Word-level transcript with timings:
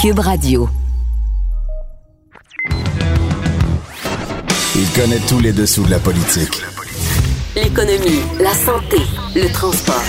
Cube 0.00 0.20
Radio. 0.20 0.66
Il 4.74 4.90
connaît 4.98 5.18
tous 5.28 5.40
les 5.40 5.52
dessous 5.52 5.84
de 5.84 5.90
la 5.90 5.98
politique. 5.98 6.62
L'économie, 7.54 8.22
la 8.40 8.54
santé, 8.54 8.96
le 9.34 9.52
transport. 9.52 10.02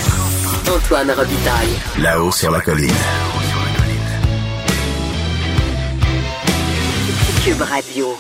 Antoine 0.74 1.12
Robitaille. 1.12 1.76
Là-haut 2.00 2.32
sur 2.32 2.52
la 2.52 2.62
colline. 2.62 2.90
Cube 7.44 7.62
Radio. 7.62 8.16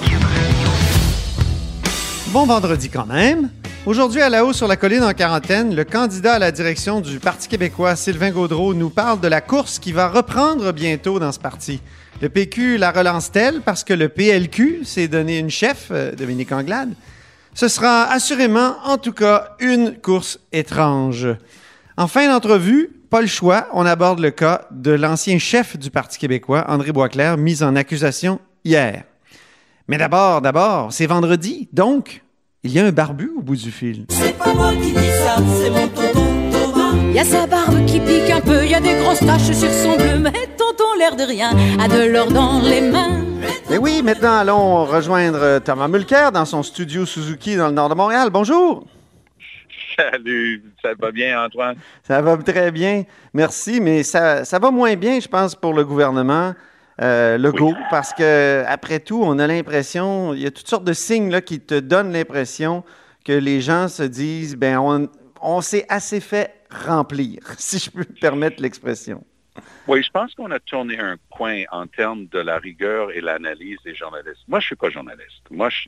Bon 2.33 2.45
vendredi 2.45 2.89
quand 2.89 3.05
même. 3.05 3.49
Aujourd'hui, 3.87 4.21
à 4.21 4.29
la 4.29 4.45
haut 4.45 4.53
sur 4.53 4.67
la 4.67 4.77
colline 4.77 5.03
en 5.03 5.13
quarantaine, 5.13 5.75
le 5.75 5.83
candidat 5.83 6.35
à 6.35 6.39
la 6.39 6.51
direction 6.51 7.01
du 7.01 7.17
Parti 7.19 7.47
québécois, 7.47 7.95
Sylvain 7.95 8.29
Gaudreau, 8.29 8.75
nous 8.75 8.91
parle 8.91 9.19
de 9.19 9.27
la 9.27 9.41
course 9.41 9.79
qui 9.79 9.91
va 9.91 10.07
reprendre 10.07 10.71
bientôt 10.71 11.17
dans 11.17 11.31
ce 11.31 11.39
parti. 11.39 11.81
Le 12.21 12.29
PQ 12.29 12.77
la 12.77 12.91
relance-t-elle 12.91 13.61
parce 13.61 13.83
que 13.83 13.95
le 13.95 14.07
PLQ 14.07 14.85
s'est 14.85 15.07
donné 15.07 15.39
une 15.39 15.49
chef, 15.49 15.87
euh, 15.89 16.11
Dominique 16.11 16.51
Anglade? 16.51 16.93
Ce 17.55 17.67
sera 17.67 18.03
assurément, 18.03 18.75
en 18.83 18.99
tout 18.99 19.13
cas, 19.13 19.55
une 19.59 19.99
course 19.99 20.39
étrange. 20.51 21.27
En 21.97 22.07
fin 22.07 22.27
d'entrevue, 22.27 22.91
pas 23.09 23.21
le 23.21 23.27
choix, 23.27 23.67
on 23.73 23.87
aborde 23.87 24.19
le 24.19 24.29
cas 24.29 24.67
de 24.69 24.91
l'ancien 24.91 25.39
chef 25.39 25.75
du 25.75 25.89
Parti 25.89 26.19
québécois, 26.19 26.65
André 26.67 26.91
Boisclair, 26.91 27.35
mis 27.35 27.63
en 27.63 27.75
accusation 27.75 28.39
hier. 28.63 29.05
Mais 29.87 29.97
d'abord, 29.97 30.41
d'abord, 30.41 30.93
c'est 30.93 31.07
vendredi, 31.07 31.67
donc 31.73 32.21
il 32.63 32.71
y 32.71 32.79
a 32.79 32.85
un 32.85 32.91
barbu 32.91 33.31
au 33.35 33.41
bout 33.41 33.55
du 33.55 33.71
fil. 33.71 34.05
C'est 34.09 34.37
pas 34.37 34.53
moi 34.53 34.71
qui 34.73 34.91
dis 34.91 35.11
ça, 35.23 35.37
c'est 35.57 35.69
mon 35.71 35.87
tonton 35.87 36.51
Thomas. 36.51 37.11
Y 37.11 37.19
a 37.19 37.23
sa 37.23 37.47
barbe 37.47 37.85
qui 37.85 37.99
pique 37.99 38.29
un 38.29 38.41
peu, 38.41 38.65
y 38.65 38.75
a 38.75 38.79
des 38.79 38.93
grosses 39.01 39.19
taches 39.19 39.51
sur 39.51 39.71
son 39.71 39.95
bleu, 39.95 40.19
mais 40.19 40.31
tonton 40.57 40.83
l'air 40.99 41.15
de 41.15 41.23
rien 41.23 41.51
a 41.79 41.87
de 41.87 42.11
l'or 42.11 42.31
dans 42.31 42.61
les 42.61 42.81
mains. 42.81 43.25
Et 43.71 43.79
oui, 43.79 44.03
maintenant 44.03 44.37
allons 44.37 44.85
rejoindre 44.85 45.39
euh, 45.41 45.59
Thomas 45.59 45.87
Mulcair 45.87 46.31
dans 46.31 46.45
son 46.45 46.61
studio 46.61 47.05
Suzuki 47.05 47.55
dans 47.55 47.67
le 47.67 47.73
nord 47.73 47.89
de 47.89 47.95
Montréal. 47.95 48.29
Bonjour. 48.31 48.85
Salut, 49.97 50.63
ça 50.81 50.89
va 50.99 51.11
bien 51.11 51.43
Antoine? 51.43 51.75
Ça 52.03 52.21
va 52.21 52.37
très 52.37 52.71
bien, 52.71 53.03
merci, 53.33 53.81
mais 53.81 54.03
ça, 54.03 54.45
ça 54.45 54.59
va 54.59 54.71
moins 54.71 54.95
bien, 54.95 55.19
je 55.19 55.27
pense, 55.27 55.55
pour 55.55 55.73
le 55.73 55.83
gouvernement. 55.83 56.53
Euh, 57.01 57.37
Legault, 57.37 57.75
parce 57.89 58.13
que 58.13 58.63
après 58.67 58.99
tout, 58.99 59.21
on 59.23 59.39
a 59.39 59.47
l'impression, 59.47 60.33
il 60.33 60.41
y 60.41 60.45
a 60.45 60.51
toutes 60.51 60.67
sortes 60.67 60.83
de 60.83 60.93
signes 60.93 61.31
là, 61.31 61.41
qui 61.41 61.59
te 61.59 61.79
donnent 61.79 62.13
l'impression 62.13 62.83
que 63.25 63.33
les 63.33 63.59
gens 63.61 63.87
se 63.87 64.03
disent, 64.03 64.55
ben 64.55 64.77
on, 64.77 65.09
on 65.41 65.61
s'est 65.61 65.85
assez 65.89 66.19
fait 66.19 66.53
remplir, 66.69 67.39
si 67.57 67.79
je 67.79 67.89
peux 67.89 67.99
me 67.99 68.19
permettre 68.19 68.61
l'expression. 68.61 69.23
Oui, 69.87 70.01
je 70.03 70.09
pense 70.11 70.33
qu'on 70.35 70.51
a 70.51 70.59
tourné 70.59 70.99
un 70.99 71.17
coin 71.29 71.63
en 71.71 71.85
termes 71.87 72.27
de 72.27 72.39
la 72.39 72.57
rigueur 72.59 73.11
et 73.11 73.19
l'analyse 73.19 73.77
des 73.83 73.95
journalistes. 73.95 74.43
Moi, 74.47 74.59
je 74.59 74.67
suis 74.67 74.75
pas 74.75 74.89
journaliste. 74.89 75.41
Moi, 75.49 75.69
je, 75.69 75.87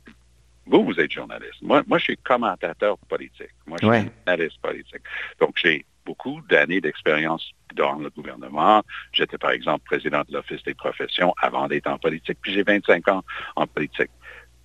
vous, 0.66 0.84
vous 0.84 0.98
êtes 1.00 1.12
journaliste. 1.12 1.62
Moi, 1.62 1.82
moi, 1.86 1.98
je 1.98 2.04
suis 2.04 2.16
commentateur 2.18 2.98
politique. 3.08 3.54
Moi, 3.66 3.78
je 3.80 3.86
suis 3.86 3.90
Ouais. 3.90 4.12
analyste 4.26 4.60
politique. 4.60 5.00
Donc, 5.40 5.52
j'ai 5.56 5.86
beaucoup 6.04 6.40
d'années 6.48 6.80
d'expérience 6.80 7.50
dans 7.74 7.94
le 7.94 8.10
gouvernement. 8.10 8.82
J'étais, 9.12 9.38
par 9.38 9.50
exemple, 9.50 9.84
président 9.84 10.22
de 10.28 10.32
l'Office 10.32 10.62
des 10.62 10.74
professions 10.74 11.34
avant 11.40 11.66
d'être 11.68 11.86
en 11.88 11.98
politique, 11.98 12.38
puis 12.40 12.52
j'ai 12.52 12.62
25 12.62 13.08
ans 13.08 13.24
en 13.56 13.66
politique. 13.66 14.10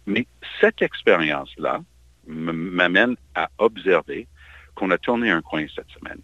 Mais 0.06 0.28
cette 0.60 0.82
expérience-là 0.82 1.82
m'amène 2.28 3.16
à 3.36 3.50
observer 3.58 4.28
qu'on 4.76 4.92
a 4.92 4.98
tourné 4.98 5.32
un 5.32 5.42
coin 5.42 5.66
cette 5.76 5.90
semaine. 5.90 6.20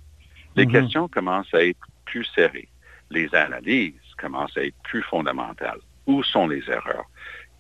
Les 0.56 0.66
Mhm. 0.66 0.72
questions 0.72 1.08
commencent 1.08 1.54
à 1.54 1.64
être 1.66 1.80
plus 2.06 2.26
serrées. 2.36 2.70
Les 3.10 3.34
analyses 3.36 3.94
commencent 4.18 4.58
à 4.58 4.64
être 4.64 4.76
plus 4.84 5.02
fondamentales. 5.04 5.80
Où 6.08 6.24
sont 6.24 6.48
les 6.48 6.64
erreurs? 6.70 7.06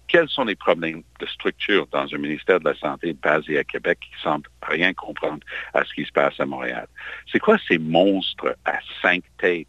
Quels 0.08 0.30
sont 0.30 0.46
les 0.46 0.56
problèmes 0.56 1.04
de 1.20 1.26
structure 1.26 1.88
dans 1.88 2.06
un 2.14 2.18
ministère 2.18 2.60
de 2.60 2.70
la 2.70 2.76
Santé 2.76 3.14
basé 3.14 3.58
à 3.58 3.64
Québec 3.64 4.00
qui 4.02 4.22
semble 4.22 4.48
rien 4.62 4.94
comprendre 4.94 5.40
à 5.74 5.84
ce 5.84 5.94
qui 5.94 6.06
se 6.06 6.12
passe 6.12 6.40
à 6.40 6.46
Montréal? 6.46 6.88
C'est 7.32 7.40
quoi 7.40 7.58
ces 7.68 7.78
monstres 7.80 8.56
à 8.66 8.78
cinq 9.02 9.24
têtes 9.40 9.68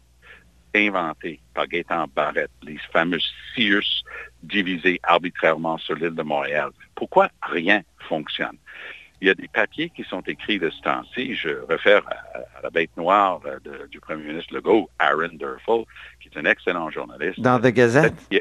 inventés 0.75 1.39
par 1.53 1.67
Gaétan 1.67 2.05
Barrette, 2.15 2.51
les 2.61 2.77
fameux 2.93 3.19
Sears 3.55 4.03
divisés 4.43 4.99
arbitrairement 5.03 5.77
sur 5.79 5.95
l'île 5.95 6.13
de 6.15 6.23
Montréal? 6.23 6.69
Pourquoi 6.95 7.29
rien 7.41 7.81
fonctionne? 8.07 8.57
Il 9.19 9.27
y 9.27 9.31
a 9.31 9.33
des 9.33 9.47
papiers 9.47 9.89
qui 9.89 10.03
sont 10.03 10.21
écrits 10.21 10.59
de 10.59 10.69
ce 10.69 10.79
temps-ci. 10.81 11.33
Je 11.33 11.49
réfère 11.67 12.03
à, 12.07 12.59
à 12.59 12.61
la 12.61 12.69
bête 12.69 12.95
noire 12.95 13.41
euh, 13.47 13.57
de- 13.65 13.87
du 13.87 13.99
premier 13.99 14.25
ministre 14.25 14.53
Legault, 14.53 14.91
Aaron 14.99 15.29
Durfel, 15.33 15.85
qui 16.21 16.29
est 16.29 16.37
un 16.37 16.45
excellent 16.45 16.91
journaliste 16.91 17.39
Dans 17.39 17.59
The 17.59 17.69
Gazette? 17.73 18.13
qui, 18.29 18.39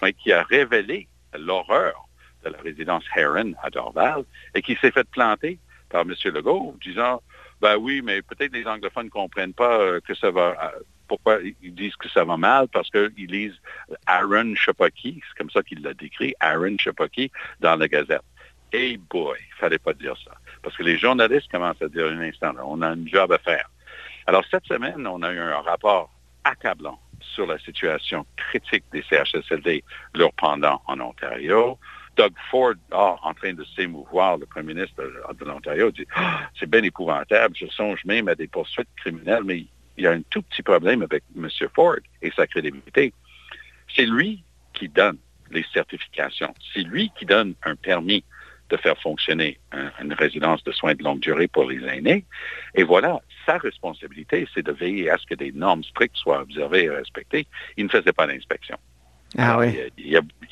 oui, 0.00 0.14
qui 0.14 0.32
a 0.32 0.44
révélé 0.44 1.08
l'horreur 1.38 2.08
de 2.44 2.50
la 2.50 2.58
résidence 2.58 3.04
Heron 3.16 3.52
à 3.62 3.70
Dorval 3.70 4.24
et 4.54 4.62
qui 4.62 4.76
s'est 4.76 4.90
fait 4.90 5.08
planter 5.10 5.58
par 5.88 6.02
M. 6.02 6.14
Legault, 6.24 6.76
disant 6.82 7.22
ben 7.60 7.76
oui, 7.76 8.02
mais 8.02 8.22
peut-être 8.22 8.52
les 8.52 8.66
anglophones 8.66 9.06
ne 9.06 9.10
comprennent 9.10 9.54
pas 9.54 9.78
euh, 9.78 10.00
que 10.00 10.14
ça 10.14 10.30
va. 10.30 10.56
euh, 10.60 10.80
pourquoi 11.06 11.38
ils 11.62 11.74
disent 11.74 11.94
que 11.96 12.08
ça 12.08 12.24
va 12.24 12.36
mal? 12.36 12.68
Parce 12.68 12.90
qu'ils 12.90 13.30
lisent 13.30 13.60
Aaron 14.06 14.54
Chapaki, 14.54 15.20
c'est 15.28 15.38
comme 15.38 15.50
ça 15.50 15.62
qu'il 15.62 15.82
l'a 15.82 15.92
décrit, 15.94 16.34
Aaron 16.40 16.76
Chapaki, 16.78 17.30
dans 17.60 17.76
la 17.76 17.86
Gazette. 17.86 18.22
Hey 18.72 18.96
boy, 18.96 19.38
il 19.38 19.54
fallait 19.58 19.78
pas 19.78 19.92
dire 19.92 20.16
ça. 20.24 20.32
Parce 20.62 20.76
que 20.76 20.82
les 20.82 20.96
journalistes 20.96 21.50
commencent 21.50 21.82
à 21.82 21.88
dire 21.88 22.06
un 22.06 22.20
instant, 22.20 22.52
là, 22.54 22.62
on 22.64 22.80
a 22.80 22.88
un 22.88 23.06
job 23.06 23.30
à 23.30 23.38
faire. 23.38 23.68
Alors, 24.26 24.44
cette 24.50 24.64
semaine, 24.64 25.06
on 25.06 25.22
a 25.22 25.32
eu 25.32 25.38
un 25.38 25.60
rapport 25.60 26.10
accablant 26.44 26.98
sur 27.34 27.46
la 27.46 27.58
situation 27.58 28.26
critique 28.36 28.84
des 28.92 29.02
CHSLD, 29.02 29.84
leur 30.14 30.32
pendant 30.34 30.82
en 30.86 31.00
Ontario. 31.00 31.78
Doug 32.16 32.32
Ford, 32.50 32.74
ah, 32.90 33.16
en 33.22 33.32
train 33.32 33.54
de 33.54 33.64
s'émouvoir, 33.74 34.36
le 34.36 34.46
premier 34.46 34.74
ministre 34.74 35.02
de, 35.02 35.44
l'Ontario, 35.44 35.90
dit 35.90 36.06
Ah, 36.14 36.40
c'est 36.58 36.68
bien 36.68 36.82
épouvantable, 36.82 37.56
je 37.56 37.66
songe 37.66 38.04
même 38.04 38.28
à 38.28 38.34
des 38.34 38.48
poursuites 38.48 38.88
criminelles, 38.96 39.44
mais 39.44 39.64
il 39.96 40.04
y 40.04 40.06
a 40.06 40.12
un 40.12 40.22
tout 40.22 40.42
petit 40.42 40.62
problème 40.62 41.02
avec 41.02 41.22
M. 41.36 41.48
Ford 41.74 41.96
et 42.20 42.30
sa 42.32 42.46
crédibilité. 42.46 43.12
C'est 43.94 44.06
lui 44.06 44.42
qui 44.74 44.88
donne 44.88 45.18
les 45.50 45.64
certifications. 45.72 46.54
C'est 46.72 46.82
lui 46.82 47.10
qui 47.18 47.26
donne 47.26 47.54
un 47.64 47.76
permis 47.76 48.24
de 48.72 48.76
faire 48.78 48.98
fonctionner 49.00 49.58
un- 49.72 49.92
une 50.02 50.14
résidence 50.14 50.64
de 50.64 50.72
soins 50.72 50.94
de 50.94 51.04
longue 51.04 51.20
durée 51.20 51.46
pour 51.46 51.64
les 51.70 51.80
aînés. 51.86 52.24
Et 52.74 52.82
voilà, 52.82 53.20
sa 53.46 53.58
responsabilité, 53.58 54.48
c'est 54.54 54.64
de 54.64 54.72
veiller 54.72 55.10
à 55.10 55.18
ce 55.18 55.26
que 55.26 55.34
des 55.34 55.52
normes 55.52 55.84
strictes 55.84 56.16
soient 56.16 56.40
observées 56.40 56.84
et 56.84 56.90
respectées. 56.90 57.46
Il 57.76 57.84
ne 57.84 57.90
faisait 57.90 58.12
pas 58.20 58.26
d'inspection. 58.26 58.78
Ah 59.38 59.56
oui. 59.58 59.68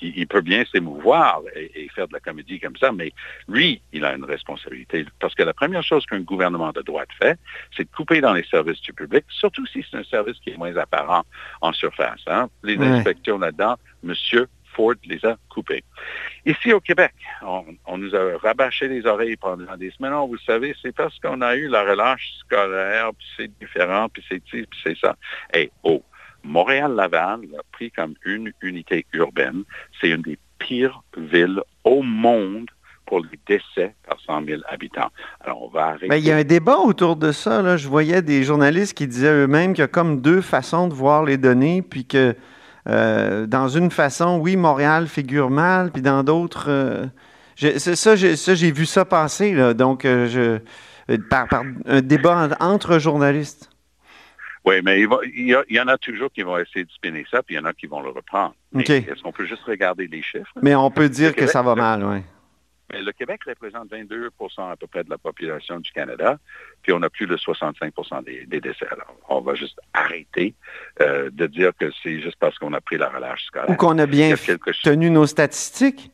il, 0.01 0.27
peut 0.27 0.41
bien 0.41 0.65
s'émouvoir 0.73 1.43
et, 1.55 1.71
et 1.85 1.89
faire 1.91 2.09
de 2.09 2.15
la 2.15 2.21
comédie 2.21 2.59
comme 2.61 2.77
ça, 2.79 2.93
mais 2.93 3.13
lui, 3.47 3.83
il 3.93 4.07
a 4.07 4.15
une 4.15 4.25
responsabilité. 4.25 5.05
Parce 5.19 5.35
que 5.35 5.43
la 5.43 5.53
première 5.53 5.83
chose 5.83 6.07
qu'un 6.07 6.21
gouvernement 6.21 6.73
de 6.73 6.81
droite 6.81 7.11
fait, 7.21 7.39
c'est 7.77 7.85
de 7.85 7.95
couper 7.95 8.23
dans 8.23 8.33
les 8.33 8.45
services 8.45 8.81
du 8.81 8.95
public, 8.95 9.25
surtout 9.29 9.67
si 9.67 9.85
c'est 9.91 9.99
un 9.99 10.05
service 10.05 10.39
qui 10.43 10.51
est 10.51 10.57
moins 10.57 10.75
apparent 10.77 11.25
en 11.61 11.73
surface. 11.75 12.23
hein. 12.27 12.49
Les 12.63 12.77
Ouais. 12.79 12.87
inspections 12.87 13.39
là-dedans, 13.39 13.77
Monsieur 14.03 14.49
Ford 14.75 14.95
les 15.05 15.25
a 15.25 15.37
coupées. 15.49 15.85
Ici 16.47 16.73
au 16.73 16.81
Québec, 16.81 17.13
on, 17.43 17.99
nous 17.99 18.15
a 18.15 18.39
rabâché 18.39 18.89
les 18.89 19.07
oreilles 19.07 19.37
pendant 19.37 19.77
des 19.77 19.91
semaines. 19.91 20.13
Vous 20.29 20.39
savez, 20.39 20.75
c'est 20.83 20.95
parce 20.95 21.19
qu'on 21.19 21.41
a 21.43 21.55
eu 21.55 21.69
la 21.69 21.83
relâche 21.83 22.33
scolaire, 22.41 23.11
puis 23.17 23.27
c'est 23.37 23.59
différent, 23.59 24.09
puis 24.09 24.25
c'est 24.29 24.43
ci, 24.51 24.67
puis 24.67 24.81
c'est 24.83 24.97
ça. 24.99 25.17
Et 25.55 25.71
oh, 25.83 26.03
Montréal-Laval 26.45 27.41
l'a 27.53 27.63
pris 27.73 27.91
comme 27.91 28.15
une 28.25 28.53
unité 28.63 29.07
urbaine. 29.13 29.65
C'est 30.01 30.11
une 30.11 30.23
des 30.23 30.39
pires 30.59 31.03
villes 31.17 31.61
au 31.85 32.03
monde 32.03 32.67
pour 33.07 33.21
les 33.21 33.39
décès 33.47 33.95
par 34.07 34.21
100 34.21 34.47
000 34.47 34.63
habitants. 34.69 35.11
Alors, 35.41 35.63
on 35.65 35.69
va 35.69 35.87
arrêter. 35.89 36.07
Ben, 36.09 36.17
il 36.17 36.25
y 36.25 36.31
a 36.31 36.37
un 36.37 36.45
débat 36.45 36.79
autour 36.79 37.17
de 37.17 37.33
ça. 37.33 37.77
Je 37.77 37.89
voyais 37.89 38.23
des 38.23 38.45
journalistes 38.45 38.97
qui 38.97 39.09
disaient 39.09 39.33
eux-mêmes 39.33 39.73
qu'il 39.73 39.83
y 39.83 39.85
a 39.85 39.89
comme 39.89 40.21
deux 40.21 40.41
façons 40.41 40.87
de 40.87 40.95
voir 40.95 41.25
les 41.25 41.37
données, 41.37 41.83
puis 41.83 42.07
que 42.07 42.37
euh, 42.91 43.47
dans 43.47 43.69
une 43.69 43.91
façon, 43.91 44.39
oui, 44.39 44.57
Montréal 44.57 45.07
figure 45.07 45.49
mal, 45.51 45.91
puis 45.91 46.03
dans 46.03 46.23
d'autres, 46.23 46.67
euh, 46.69 47.07
ça, 47.79 48.17
j'ai, 48.17 48.73
vu 48.73 48.85
ça 48.87 49.05
passer. 49.05 49.53
Là. 49.55 49.73
Donc, 49.75 50.05
euh, 50.05 50.27
je, 51.09 51.17
par, 51.31 51.49
par 51.49 51.63
un 51.87 52.01
débat 52.03 52.51
en- 52.61 52.65
entre 52.73 52.99
journalistes. 52.99 53.71
Oui, 54.65 54.77
mais 54.85 55.01
il, 55.01 55.09
va- 55.09 55.21
il 55.35 55.47
y 55.47 55.55
a- 55.55 55.65
il 55.71 55.77
y 55.77 55.81
en 55.81 55.89
a 55.89 55.97
toujours 55.97 56.31
qui 56.31 56.43
vont 56.43 56.59
essayer 56.59 56.85
de 56.85 56.91
spinner 56.91 57.25
ça, 57.31 57.43
puis 57.43 57.55
il 57.55 57.59
y 57.59 57.61
en 57.61 57.65
a 57.65 57.73
qui 57.73 57.87
vont 57.87 58.03
le 58.03 58.11
reprendre. 58.11 58.55
Mais 58.73 58.83
OK. 58.83 58.91
Est-ce 58.91 59.23
qu'on 59.23 59.33
peut 59.33 59.47
juste 59.47 59.63
regarder 59.65 60.07
les 60.07 60.21
chiffres? 60.23 60.53
Mais 60.61 60.75
on 60.75 60.91
peut 60.91 61.09
dire 61.09 61.35
que 61.35 61.47
ça 61.47 61.63
va 61.63 61.75
mal, 61.75 62.05
oui. 62.05 62.19
Mais 62.93 63.03
le 63.03 63.13
Québec 63.13 63.41
représente 63.47 63.91
22% 63.91 64.73
à 64.73 64.77
peu 64.77 64.87
près 64.87 65.05
de 65.05 65.11
la 65.11 65.19
population 65.19 65.79
du 65.79 65.91
Canada, 65.93 66.39
puis 66.83 66.93
on 66.93 67.03
a 67.03 67.11
plus 67.11 67.27
de 67.27 67.37
65 67.37 67.93
des, 68.25 68.47
des 68.47 68.61
décès. 68.61 68.87
Alors, 68.91 69.15
on 69.29 69.41
va 69.41 69.55
juste 69.55 69.79
arrêter 69.93 70.55
euh, 71.01 71.31
de 71.33 71.47
dire 71.47 71.73
que 71.79 71.91
c'est 72.03 72.21
juste 72.21 72.37
parce 72.41 72.59
qu'on 72.59 72.73
a 72.73 72.81
pris 72.81 72.97
la 72.99 73.09
relâche 73.09 73.45
scolaire. 73.45 73.71
Ou 73.71 73.75
qu'on 73.77 73.99
a 73.99 74.07
bien 74.07 74.35
tenu 74.83 75.11
nos 75.11 75.27
statistiques? 75.27 76.11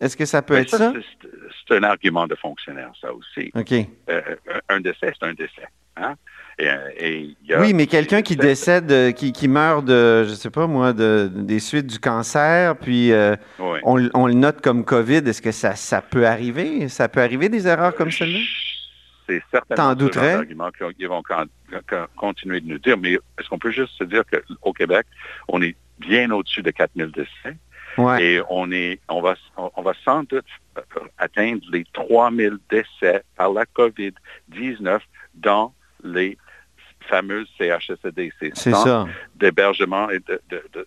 Est-ce 0.00 0.16
que 0.16 0.24
ça 0.24 0.42
peut 0.42 0.54
Mais 0.54 0.62
être 0.62 0.70
ça? 0.76 0.92
c'est- 0.94 1.28
C'est 1.68 1.76
un 1.76 1.82
argument 1.84 2.26
de 2.26 2.34
fonctionnaire, 2.34 2.90
ça 3.00 3.12
aussi. 3.14 3.50
OK. 3.54 3.72
Euh, 4.10 4.20
un 4.68 4.80
décès, 4.80 5.12
c'est 5.18 5.22
un 5.26 5.32
décès. 5.32 5.66
hein? 5.96 6.16
Et, 6.58 6.68
euh, 6.68 6.88
et 6.98 7.18
il 7.20 7.36
y 7.48 7.54
a- 7.54 7.60
Oui, 7.60 7.72
mais 7.74 7.86
quelqu'un 7.86 8.22
qui 8.22 8.36
décède, 8.36 8.90
euh, 8.92 9.10
qui, 9.12 9.32
qui 9.32 9.48
meurt 9.48 9.84
de, 9.84 10.24
je 10.24 10.34
sais 10.34 10.50
pas 10.50 10.66
moi, 10.66 10.92
de, 10.92 11.30
des 11.32 11.58
suites 11.60 11.86
du 11.86 11.98
cancer, 11.98 12.76
puis 12.76 13.10
euh, 13.12 13.36
Oui. 13.58 13.78
on, 13.84 14.08
on 14.14 14.26
le 14.26 14.34
note 14.34 14.60
comme 14.60 14.84
COVID, 14.84 15.16
est-ce 15.26 15.40
que 15.42 15.52
ça, 15.52 15.74
ça 15.74 16.02
peut 16.02 16.26
arriver? 16.26 16.88
Ça 16.88 17.08
peut 17.08 17.20
arriver 17.22 17.48
des 17.48 17.66
erreurs 17.66 17.94
comme 17.94 18.10
celle-là? 18.10 18.38
C'est 19.28 19.42
certainement 19.50 19.76
ce 19.84 19.88
genre 19.88 19.96
douterais? 19.96 20.32
d'argument 20.34 20.70
qu'ils 20.96 21.08
vont 21.08 21.22
con- 21.22 21.46
con- 21.88 22.06
continuer 22.16 22.60
de 22.60 22.68
nous 22.68 22.78
dire. 22.78 22.98
Mais 22.98 23.12
est-ce 23.12 23.48
qu'on 23.48 23.58
peut 23.58 23.70
juste 23.70 23.92
se 23.98 24.04
dire 24.04 24.24
qu'au 24.60 24.72
Québec, 24.72 25.06
on 25.48 25.62
est 25.62 25.74
bien 26.00 26.30
au-dessus 26.32 26.62
de 26.62 26.70
4000 26.70 27.10
décès? 27.12 27.56
Ouais. 27.98 28.24
et 28.24 28.40
on 28.48 28.72
est, 28.72 29.00
on 29.10 29.20
va, 29.20 29.34
on 29.58 29.82
va 29.82 29.92
sans 30.02 30.22
doute 30.22 30.46
atteindre 31.18 31.60
les 31.70 31.84
3000 31.92 32.56
décès 32.70 33.22
par 33.36 33.52
la 33.52 33.64
COVID-19 33.66 34.98
dans 35.34 35.74
les 36.02 36.36
fameuses 37.08 37.48
CHSLD, 37.58 38.32
ces 38.38 38.50
centres 38.70 39.08
d'hébergement 39.34 40.08
et 40.10 40.20
de, 40.20 40.40
de- 40.50 40.62
de- 40.72 40.86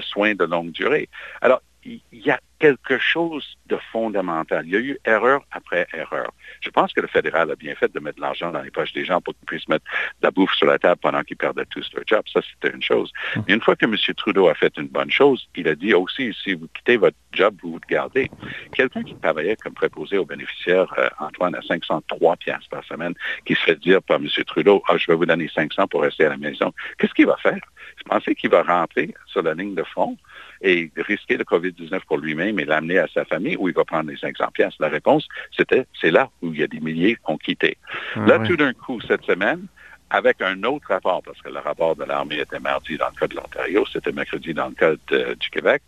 soins 0.00 0.34
de 0.34 0.44
longue 0.44 0.70
durée. 0.72 1.08
Alors, 1.40 1.60
il 1.84 2.00
y 2.12 2.30
a 2.30 2.38
quelque 2.62 2.96
chose 2.96 3.58
de 3.66 3.76
fondamental. 3.90 4.64
Il 4.64 4.72
y 4.72 4.76
a 4.76 4.78
eu 4.78 4.96
erreur 5.04 5.42
après 5.50 5.88
erreur. 5.92 6.32
Je 6.60 6.70
pense 6.70 6.92
que 6.92 7.00
le 7.00 7.08
fédéral 7.08 7.50
a 7.50 7.56
bien 7.56 7.74
fait 7.74 7.92
de 7.92 7.98
mettre 7.98 8.18
de 8.18 8.20
l'argent 8.20 8.52
dans 8.52 8.62
les 8.62 8.70
poches 8.70 8.92
des 8.92 9.04
gens 9.04 9.20
pour 9.20 9.34
qu'ils 9.34 9.46
puissent 9.46 9.68
mettre 9.68 9.84
de 10.20 10.26
la 10.26 10.30
bouffe 10.30 10.54
sur 10.54 10.68
la 10.68 10.78
table 10.78 11.00
pendant 11.02 11.22
qu'ils 11.22 11.36
perdaient 11.36 11.66
tous 11.66 11.90
leur 11.92 12.04
job. 12.06 12.22
Ça, 12.32 12.40
c'était 12.40 12.72
une 12.72 12.82
chose. 12.82 13.10
Mais 13.34 13.54
une 13.54 13.60
fois 13.60 13.74
que 13.74 13.84
M. 13.84 13.96
Trudeau 14.16 14.46
a 14.46 14.54
fait 14.54 14.72
une 14.76 14.86
bonne 14.86 15.10
chose, 15.10 15.48
il 15.56 15.66
a 15.66 15.74
dit 15.74 15.92
aussi, 15.92 16.32
si 16.44 16.54
vous 16.54 16.68
quittez 16.72 16.98
votre 16.98 17.16
job, 17.32 17.56
vous 17.64 17.72
vous 17.72 17.80
le 17.80 17.92
gardez. 17.92 18.30
Quelqu'un 18.72 19.02
qui 19.02 19.16
travaillait 19.16 19.56
comme 19.56 19.74
préposé 19.74 20.16
aux 20.18 20.24
bénéficiaires, 20.24 20.94
euh, 20.98 21.08
Antoine, 21.18 21.56
à 21.56 21.62
503 21.62 22.36
piastres 22.36 22.68
par 22.68 22.84
semaine, 22.84 23.14
qui 23.44 23.56
se 23.56 23.60
fait 23.64 23.80
dire 23.80 24.00
par 24.04 24.18
M. 24.18 24.28
Trudeau, 24.46 24.84
ah, 24.88 24.96
je 24.98 25.10
vais 25.10 25.16
vous 25.16 25.26
donner 25.26 25.50
500 25.52 25.88
pour 25.88 26.02
rester 26.02 26.26
à 26.26 26.28
la 26.28 26.36
maison. 26.36 26.72
Qu'est-ce 26.96 27.14
qu'il 27.14 27.26
va 27.26 27.36
faire? 27.38 27.58
Vous 27.98 28.08
pensez 28.08 28.36
qu'il 28.36 28.50
va 28.50 28.62
rentrer 28.62 29.12
sur 29.26 29.42
la 29.42 29.54
ligne 29.54 29.74
de 29.74 29.82
front 29.82 30.16
et 30.62 30.90
risquer 30.96 31.36
le 31.36 31.44
COVID-19 31.44 32.00
pour 32.06 32.18
lui-même 32.18 32.58
et 32.60 32.64
l'amener 32.64 32.98
à 32.98 33.06
sa 33.12 33.24
famille 33.24 33.56
ou 33.56 33.68
il 33.68 33.74
va 33.74 33.84
prendre 33.84 34.10
les 34.10 34.16
500 34.16 34.44
piastres? 34.54 34.80
La 34.80 34.88
réponse, 34.88 35.26
c'était, 35.56 35.86
c'est 36.00 36.10
là 36.10 36.30
où 36.40 36.52
il 36.54 36.60
y 36.60 36.62
a 36.62 36.66
des 36.68 36.80
milliers 36.80 37.16
qui 37.16 37.20
ont 37.26 37.36
quitté. 37.38 37.76
Ah 38.16 38.20
Là, 38.26 38.38
ouais. 38.38 38.46
tout 38.46 38.56
d'un 38.56 38.72
coup, 38.72 39.00
cette 39.02 39.24
semaine, 39.24 39.66
avec 40.10 40.40
un 40.42 40.62
autre 40.64 40.88
rapport, 40.88 41.22
parce 41.22 41.40
que 41.40 41.48
le 41.48 41.58
rapport 41.58 41.96
de 41.96 42.04
l'armée 42.04 42.38
était 42.38 42.60
mardi 42.60 42.96
dans 42.98 43.08
le 43.08 43.18
cas 43.18 43.26
de 43.26 43.34
l'Ontario, 43.34 43.84
c'était 43.90 44.12
mercredi 44.12 44.52
dans 44.52 44.68
le 44.68 44.74
cas 44.74 44.92
de- 45.08 45.34
du 45.34 45.48
Québec. 45.50 45.82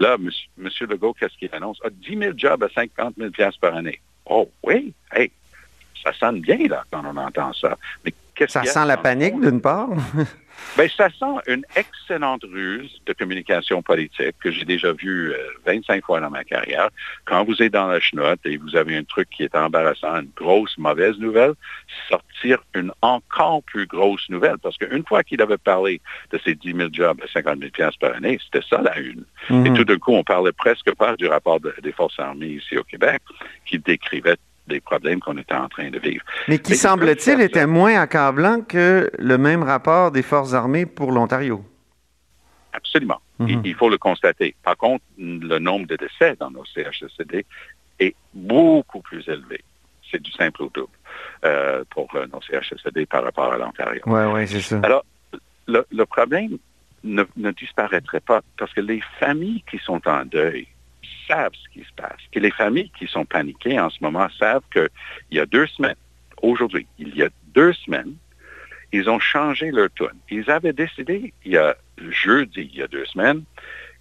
Là, 0.00 0.14
M. 0.18 0.30
Monsieur 0.56 0.86
Legault, 0.86 1.14
qu'est-ce 1.14 1.36
qu'il 1.38 1.48
annonce? 1.54 1.78
Ah, 1.84 1.88
10 1.90 2.18
000 2.18 2.32
jobs 2.36 2.62
à 2.64 2.68
50 2.68 3.14
000 3.16 3.30
piastres 3.30 3.60
par 3.60 3.76
année. 3.76 4.00
Oh 4.26 4.50
oui, 4.64 4.92
hey, 5.12 5.30
ça 6.04 6.12
sonne 6.12 6.40
bien 6.40 6.58
là 6.68 6.84
quand 6.90 7.02
on 7.04 7.16
entend 7.16 7.52
ça. 7.54 7.78
Mais 8.04 8.12
qu'est-ce 8.34 8.52
Ça 8.52 8.64
sent 8.64 8.84
la 8.84 8.96
panique 8.96 9.40
d'une 9.40 9.60
part. 9.60 9.88
Ben, 10.76 10.88
ça 10.96 11.08
sent 11.10 11.40
une 11.48 11.64
excellente 11.74 12.42
ruse 12.44 13.00
de 13.06 13.12
communication 13.12 13.82
politique 13.82 14.36
que 14.40 14.50
j'ai 14.50 14.64
déjà 14.64 14.92
vue 14.92 15.32
euh, 15.32 15.36
25 15.66 16.04
fois 16.04 16.20
dans 16.20 16.30
ma 16.30 16.44
carrière. 16.44 16.88
Quand 17.24 17.44
vous 17.44 17.60
êtes 17.62 17.72
dans 17.72 17.88
la 17.88 17.98
chenotte 18.00 18.40
et 18.44 18.56
vous 18.58 18.76
avez 18.76 18.96
un 18.96 19.02
truc 19.02 19.28
qui 19.30 19.42
est 19.42 19.56
embarrassant, 19.56 20.20
une 20.20 20.30
grosse 20.36 20.76
mauvaise 20.78 21.18
nouvelle, 21.18 21.54
sortir 22.08 22.58
une 22.74 22.92
encore 23.02 23.62
plus 23.64 23.86
grosse 23.86 24.28
nouvelle. 24.28 24.58
Parce 24.62 24.76
qu'une 24.78 25.04
fois 25.04 25.24
qu'il 25.24 25.42
avait 25.42 25.58
parlé 25.58 26.00
de 26.30 26.38
ces 26.44 26.54
10 26.54 26.72
000 26.74 26.88
jobs 26.92 27.20
à 27.24 27.28
50 27.32 27.58
000 27.58 27.70
piastres 27.70 27.98
par 27.98 28.14
année, 28.14 28.38
c'était 28.44 28.64
ça 28.68 28.80
la 28.80 28.98
une. 28.98 29.24
Et 29.50 29.52
Mhm. 29.70 29.76
tout 29.76 29.84
d'un 29.84 29.98
coup, 29.98 30.12
on 30.14 30.22
parlait 30.24 30.52
presque 30.52 30.94
pas 30.94 31.16
du 31.16 31.26
rapport 31.26 31.60
de- 31.60 31.74
des 31.82 31.92
forces 31.92 32.18
armées 32.20 32.46
ici 32.48 32.76
au 32.76 32.84
Québec 32.84 33.20
qui 33.66 33.78
décrivait 33.78 34.36
des 34.68 34.80
problèmes 34.80 35.20
qu'on 35.20 35.36
était 35.36 35.54
en 35.54 35.68
train 35.68 35.90
de 35.90 35.98
vivre. 35.98 36.24
Mais 36.46 36.58
qui, 36.58 36.76
semble-t-il, 36.76 37.40
était 37.40 37.66
moins 37.66 38.00
accablant 38.00 38.60
que 38.60 39.10
le 39.18 39.38
même 39.38 39.62
rapport 39.62 40.12
des 40.12 40.22
Forces 40.22 40.54
armées 40.54 40.86
pour 40.86 41.10
l'Ontario? 41.10 41.64
Absolument. 42.72 43.20
Mhm. 43.38 43.48
il, 43.48 43.66
il 43.66 43.74
faut 43.74 43.90
le 43.90 43.98
constater. 43.98 44.54
Par 44.62 44.76
contre, 44.76 45.04
le 45.18 45.58
nombre 45.58 45.86
de 45.86 45.96
décès 45.96 46.36
dans 46.38 46.50
nos 46.50 46.64
CHSLD 46.64 47.44
est 47.98 48.14
beaucoup 48.34 49.00
plus 49.00 49.26
élevé. 49.28 49.64
C'est 50.10 50.22
du 50.22 50.32
simple 50.32 50.62
au 50.62 50.70
double 50.70 50.92
euh, 51.44 51.84
pour 51.90 52.08
euh, 52.14 52.26
nos 52.32 52.40
CHSLD 52.40 53.06
par 53.06 53.24
rapport 53.24 53.52
à 53.52 53.58
l'Ontario. 53.58 54.02
Oui, 54.06 54.20
oui, 54.32 54.48
c'est 54.48 54.60
ça. 54.60 54.80
Alors, 54.82 55.04
le, 55.66 55.84
le 55.90 56.06
problème 56.06 56.58
ne, 57.04 57.24
ne 57.36 57.50
disparaîtrait 57.50 58.20
pas 58.20 58.40
parce 58.58 58.72
que 58.72 58.80
les 58.80 59.02
familles 59.20 59.62
qui 59.70 59.78
sont 59.78 60.00
en 60.08 60.24
deuil 60.24 60.66
savent 61.28 61.52
ce 61.54 61.68
qui 61.72 61.84
se 61.86 61.92
passe. 61.94 62.18
Et 62.32 62.40
les 62.40 62.50
familles 62.50 62.90
qui 62.98 63.06
sont 63.06 63.24
paniquées 63.24 63.78
en 63.78 63.90
ce 63.90 63.98
moment 64.02 64.28
savent 64.38 64.62
qu'il 64.72 64.88
y 65.30 65.38
a 65.38 65.46
deux 65.46 65.66
semaines, 65.68 65.96
aujourd'hui, 66.42 66.86
il 66.98 67.14
y 67.16 67.22
a 67.22 67.28
deux 67.54 67.72
semaines, 67.74 68.14
ils 68.92 69.08
ont 69.10 69.20
changé 69.20 69.70
leur 69.70 69.90
tune. 69.94 70.18
Ils 70.30 70.50
avaient 70.50 70.72
décidé, 70.72 71.32
il 71.44 71.52
y 71.52 71.56
a 71.58 71.76
jeudi, 72.10 72.70
il 72.72 72.78
y 72.78 72.82
a 72.82 72.88
deux 72.88 73.04
semaines, 73.04 73.42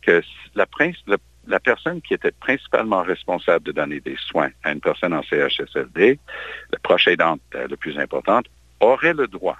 que 0.02 0.22
la, 0.56 0.66
prince- 0.66 1.04
la, 1.08 1.18
la 1.48 1.60
personne 1.60 2.02
qui 2.02 2.14
était 2.14 2.32
principalement 2.32 3.02
responsable 3.04 3.66
de 3.66 3.72
donner 3.74 4.00
des 4.00 4.16
soins 4.18 4.50
à 4.64 4.72
une 4.72 4.80
personne 4.80 5.14
en 5.14 5.24
CHSLD, 5.24 6.20
la 6.72 6.80
proche 6.80 7.08
aidante 7.08 7.42
euh, 7.56 7.68
la 7.70 7.76
plus 7.78 7.98
importante, 8.00 8.46
aurait 8.80 9.14
le 9.14 9.28
droit 9.28 9.58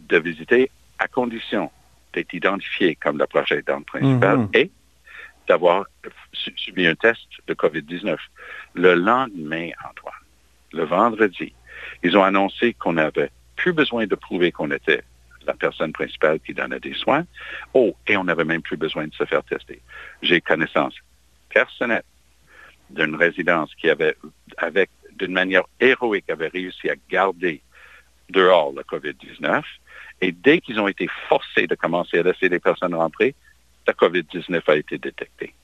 de 0.00 0.18
visiter 0.18 0.70
à 0.98 1.08
condition 1.08 1.70
d'être 2.12 2.32
identifié 2.34 2.94
comme 2.96 3.18
la 3.18 3.26
proche 3.26 3.52
aidante 3.52 3.86
principale 3.86 4.38
Mhm. 4.38 4.48
et 4.54 4.70
d'avoir 5.50 5.84
su- 6.32 6.54
subi 6.56 6.86
un 6.86 6.94
test 6.94 7.26
de 7.48 7.54
COVID-19. 7.54 8.16
Le 8.74 8.94
lendemain, 8.94 9.70
Antoine, 9.88 10.24
le 10.72 10.84
vendredi, 10.84 11.52
ils 12.04 12.16
ont 12.16 12.22
annoncé 12.22 12.74
qu'on 12.74 12.92
n'avait 12.92 13.32
plus 13.56 13.72
besoin 13.72 14.06
de 14.06 14.14
prouver 14.14 14.52
qu'on 14.52 14.70
était 14.70 15.02
la 15.46 15.54
personne 15.54 15.92
principale 15.92 16.38
qui 16.38 16.54
donnait 16.54 16.78
des 16.78 16.94
soins. 16.94 17.24
Oh, 17.74 17.96
et 18.06 18.16
on 18.16 18.24
n'avait 18.24 18.44
même 18.44 18.62
plus 18.62 18.76
besoin 18.76 19.08
de 19.08 19.14
se 19.14 19.24
faire 19.24 19.42
tester. 19.42 19.80
J'ai 20.22 20.40
connaissance 20.40 20.94
personnelle 21.48 22.08
d'une 22.90 23.16
résidence 23.16 23.74
qui 23.74 23.90
avait, 23.90 24.16
avec, 24.58 24.88
d'une 25.18 25.32
manière 25.32 25.64
héroïque, 25.80 26.30
avait 26.30 26.52
réussi 26.58 26.88
à 26.90 26.94
garder 27.10 27.60
dehors 28.28 28.72
le 28.72 28.82
COVID-19. 28.82 29.62
Et 30.20 30.30
dès 30.30 30.60
qu'ils 30.60 30.78
ont 30.78 30.86
été 30.86 31.08
forcés 31.28 31.66
de 31.66 31.74
commencer 31.74 32.18
à 32.20 32.22
laisser 32.22 32.48
les 32.48 32.60
personnes 32.60 32.94
rentrer, 32.94 33.34
la 33.86 33.92
COVID-19 33.92 34.60
a 34.66 34.76
été 34.76 34.98
détectée. 34.98 35.54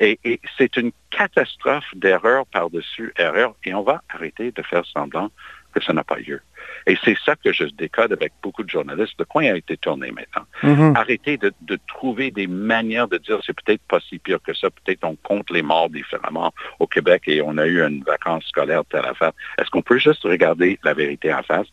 Et, 0.00 0.18
et 0.24 0.40
c'est 0.58 0.76
une 0.76 0.90
catastrophe 1.10 1.84
d'erreur 1.94 2.46
par-dessus 2.46 3.12
erreur 3.16 3.54
et 3.64 3.74
on 3.74 3.82
va 3.82 4.02
arrêter 4.08 4.50
de 4.50 4.62
faire 4.62 4.84
semblant 4.86 5.30
que 5.72 5.82
ça 5.82 5.92
n'a 5.92 6.04
pas 6.04 6.16
lieu. 6.16 6.40
Et 6.86 6.96
c'est 7.04 7.16
ça 7.24 7.34
que 7.36 7.52
je 7.52 7.64
décode 7.64 8.12
avec 8.12 8.32
beaucoup 8.42 8.62
de 8.62 8.70
journalistes. 8.70 9.14
Le 9.18 9.24
coin 9.24 9.44
a 9.52 9.56
été 9.56 9.76
tourné 9.76 10.10
maintenant. 10.12 10.44
Mhm. 10.62 10.96
Arrêtez 10.96 11.36
de, 11.36 11.52
de 11.62 11.78
trouver 11.88 12.30
des 12.30 12.46
manières 12.46 13.08
de 13.08 13.18
dire 13.18 13.38
c'est 13.44 13.56
peut-être 13.60 13.82
pas 13.88 14.00
si 14.00 14.18
pire 14.18 14.40
que 14.42 14.54
ça, 14.54 14.68
peut-être 14.70 15.04
on 15.04 15.16
compte 15.16 15.50
les 15.50 15.62
morts 15.62 15.90
différemment 15.90 16.52
au 16.80 16.86
Québec 16.86 17.22
et 17.26 17.42
on 17.42 17.58
a 17.58 17.66
eu 17.66 17.80
une 17.82 18.02
vacance 18.04 18.44
scolaire 18.46 18.84
telle 18.86 19.04
affaire. 19.06 19.32
Est-ce 19.58 19.70
qu'on 19.70 19.82
peut 19.82 19.98
juste 19.98 20.22
regarder 20.24 20.78
la 20.84 20.94
vérité 20.94 21.32
en 21.32 21.42
face? 21.42 21.66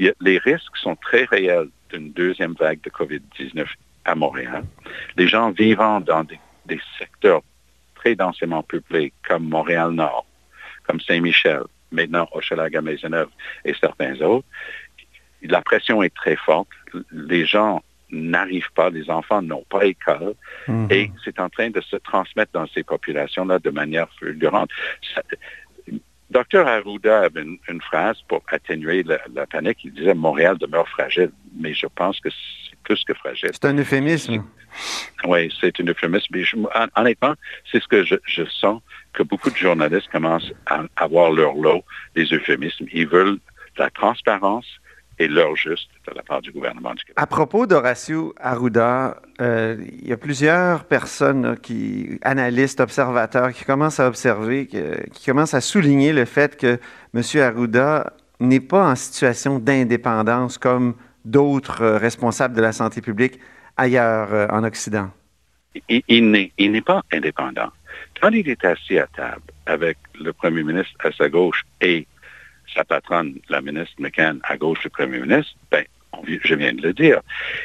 A- 0.00 0.14
les 0.20 0.38
risques 0.38 0.76
sont 0.76 0.96
très 0.96 1.24
réels 1.24 1.68
d'une 1.90 2.12
deuxième 2.12 2.54
vague 2.54 2.80
de 2.82 2.90
COVID-19 2.90 3.66
à 4.04 4.14
Montréal. 4.14 4.64
Les 5.16 5.28
gens 5.28 5.50
vivant 5.50 6.00
dans 6.00 6.24
des, 6.24 6.38
des 6.66 6.80
secteurs 6.98 7.42
très 7.94 8.14
densément 8.14 8.62
peuplés 8.62 9.12
comme 9.26 9.48
Montréal-Nord, 9.48 10.26
comme 10.86 11.00
Saint-Michel, 11.00 11.62
maintenant 11.90 12.28
Hochelaga-Maisonneuve 12.32 13.28
et 13.64 13.74
certains 13.80 14.20
autres, 14.20 14.46
la 15.42 15.62
pression 15.62 16.02
est 16.02 16.14
très 16.14 16.36
forte. 16.36 16.68
Les 17.10 17.46
gens 17.46 17.82
n'arrivent 18.10 18.72
pas, 18.74 18.90
les 18.90 19.10
enfants 19.10 19.42
n'ont 19.42 19.64
pas 19.68 19.84
école 19.86 20.34
Mhm. 20.68 20.88
et 20.90 21.10
c'est 21.24 21.40
en 21.40 21.48
train 21.48 21.70
de 21.70 21.80
se 21.80 21.96
transmettre 21.96 22.52
dans 22.52 22.66
ces 22.68 22.82
populations-là 22.82 23.58
de 23.58 23.70
manière 23.70 24.08
fulgurante. 24.18 24.70
Dr 26.30 26.66
Arruda 26.66 27.20
avait 27.22 27.42
une, 27.42 27.58
une 27.68 27.80
phrase 27.80 28.20
pour 28.28 28.42
atténuer 28.48 29.02
la, 29.02 29.18
la 29.34 29.46
panique. 29.46 29.84
Il 29.84 29.92
disait 29.92 30.14
Montréal 30.14 30.58
demeure 30.58 30.88
fragile, 30.88 31.30
mais 31.56 31.74
je 31.74 31.86
pense 31.86 32.18
que 32.20 32.28
plus 32.84 33.02
que 33.04 33.14
fragile. 33.14 33.50
C'est 33.52 33.64
un 33.64 33.76
euphémisme. 33.78 34.44
Oui, 35.26 35.52
c'est 35.60 35.78
une 35.78 35.90
euphémisme. 35.90 36.26
Mais 36.32 36.44
je- 36.44 36.56
hon- 36.56 36.68
honnêtement, 36.96 37.34
c'est 37.70 37.82
ce 37.82 37.88
que 37.88 38.04
je, 38.04 38.16
je 38.26 38.44
sens 38.44 38.80
que 39.12 39.22
beaucoup 39.22 39.50
de 39.50 39.56
journalistes 39.56 40.08
commencent 40.12 40.52
à 40.66 40.82
avoir 40.96 41.30
leur 41.32 41.54
lot 41.54 41.82
des 42.14 42.24
euphémismes. 42.32 42.86
Ils 42.92 43.06
veulent 43.08 43.36
de 43.76 43.82
la 43.82 43.90
transparence 43.90 44.66
et 45.20 45.28
l'heure 45.28 45.54
juste 45.54 45.88
de 46.08 46.12
la 46.14 46.22
part 46.24 46.42
du 46.42 46.50
gouvernement 46.50 46.92
du 46.92 47.02
Québec. 47.04 47.14
À 47.16 47.26
propos 47.28 47.66
d'Horacio 47.66 48.34
Arruda, 48.40 49.22
euh, 49.40 49.76
il 50.02 50.08
y 50.08 50.12
a 50.12 50.16
plusieurs 50.16 50.84
personnes, 50.84 51.56
qui, 51.62 52.18
analystes, 52.22 52.80
observateurs, 52.80 53.52
qui 53.52 53.64
commencent 53.64 54.00
à 54.00 54.08
observer, 54.08 54.66
que- 54.66 55.08
qui 55.10 55.24
commencent 55.26 55.54
à 55.54 55.60
souligner 55.60 56.12
le 56.12 56.24
fait 56.24 56.56
que 56.56 56.80
M. 57.14 57.22
Arruda 57.42 58.12
n'est 58.40 58.58
pas 58.58 58.90
en 58.90 58.96
situation 58.96 59.60
d'indépendance 59.60 60.58
comme 60.58 60.94
d'autres 61.24 61.82
euh, 61.82 61.98
responsables 61.98 62.54
de 62.54 62.60
la 62.60 62.72
santé 62.72 63.00
publique 63.00 63.38
ailleurs 63.76 64.32
euh, 64.32 64.46
en 64.48 64.64
Occident? 64.64 65.10
il, 65.88 66.30
n'est, 66.30 66.80
pas 66.82 67.02
indépendant. 67.12 67.70
Quand 68.20 68.30
il 68.30 68.48
est 68.48 68.64
assis 68.64 68.98
à 68.98 69.06
table 69.08 69.42
avec 69.66 69.98
le 70.20 70.32
premier 70.32 70.62
ministre 70.62 70.94
à 71.00 71.10
sa 71.12 71.28
gauche 71.28 71.64
et 71.80 72.06
sa 72.72 72.84
patronne, 72.84 73.34
la 73.48 73.60
ministre 73.60 73.94
McCann, 73.98 74.40
à 74.44 74.56
gauche 74.56 74.80
du 74.80 74.90
premier 74.90 75.18
ministre, 75.18 75.54
ben, 75.70 75.84
je 76.26 76.54
viens 76.54 76.72
de 76.72 76.82
le 76.82 76.92
dire, 76.92 77.20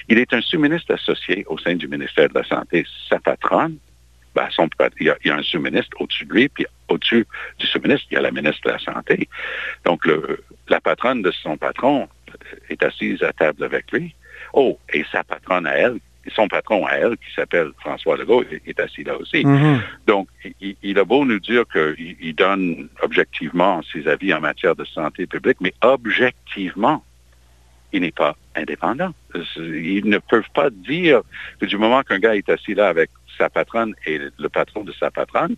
il 0.07 0.17
est 0.17 0.33
un 0.33 0.41
sous-ministre 0.41 0.93
associé 0.93 1.45
au 1.47 1.57
sein 1.57 1.75
du 1.75 1.87
ministère 1.87 2.29
de 2.29 2.33
la 2.33 2.43
Santé. 2.43 2.85
Sa 3.07 3.19
patronne, 3.19 3.77
ben, 4.35 4.47
il, 4.99 5.05
y 5.25 5.29
a, 5.29 5.35
un 5.35 5.43
sous-ministre 5.43 5.95
au-dessus 5.99 6.25
de 6.25 6.33
lui, 6.33 6.49
puis 6.49 6.65
au-dessus 6.87 7.25
du 7.59 7.67
sous-ministre, 7.67 8.07
il 8.11 8.15
y 8.15 8.17
a 8.17 8.21
la 8.21 8.31
ministre 8.31 8.61
de 8.65 8.71
la 8.71 8.79
Santé. 8.79 9.29
Donc, 9.85 10.07
la 10.67 10.81
patronne 10.81 11.21
de 11.21 11.31
son 11.31 11.57
patron 11.57 12.07
est 12.69 12.81
assise 12.84 13.22
à 13.24 13.34
table 13.34 13.63
avec 13.63 13.91
lui. 13.91 14.15
Oh, 14.53 14.79
et 14.93 15.05
sa 15.12 15.24
patronne 15.24 15.67
à 15.67 15.75
elle, 15.75 16.00
son 16.36 16.48
patron 16.48 16.86
à 16.86 16.93
elle, 16.93 17.17
qui 17.17 17.34
s'appelle 17.36 17.72
François 17.79 18.17
Legault, 18.17 18.43
est 18.65 18.79
assis 18.79 19.03
là 19.03 19.17
aussi. 19.17 19.43
-hmm. 19.43 19.79
Donc, 20.08 20.27
il, 20.62 20.75
il, 20.84 21.00
a 21.00 21.03
beau 21.03 21.25
nous 21.25 21.39
dire 21.39 21.63
qu'il 21.74 22.15
il 22.19 22.36
donne 22.36 22.89
objectivement 23.01 23.81
ses 23.91 24.08
avis 24.08 24.34
en 24.34 24.41
matière 24.41 24.75
de 24.75 24.86
santé 24.86 25.25
publique, 25.27 25.58
mais 25.62 25.74
objectivement, 25.81 27.03
il 27.91 28.01
n'est 28.01 28.12
pas 28.12 28.36
indépendant. 28.55 29.13
Ils 29.58 30.08
ne 30.15 30.19
peuvent 30.19 30.53
pas 30.53 30.69
dire 30.69 31.22
que 31.60 31.65
du 31.65 31.77
moment 31.77 32.03
qu'un 32.03 32.19
gars 32.19 32.36
est 32.36 32.50
assis 32.50 32.75
là 32.75 32.88
avec 32.89 33.10
sa 33.38 33.50
patronne 33.50 33.93
et 34.05 34.19
le 34.38 34.50
patron 34.50 34.84
de 34.84 34.93
sa 34.93 35.10
patronne, 35.10 35.55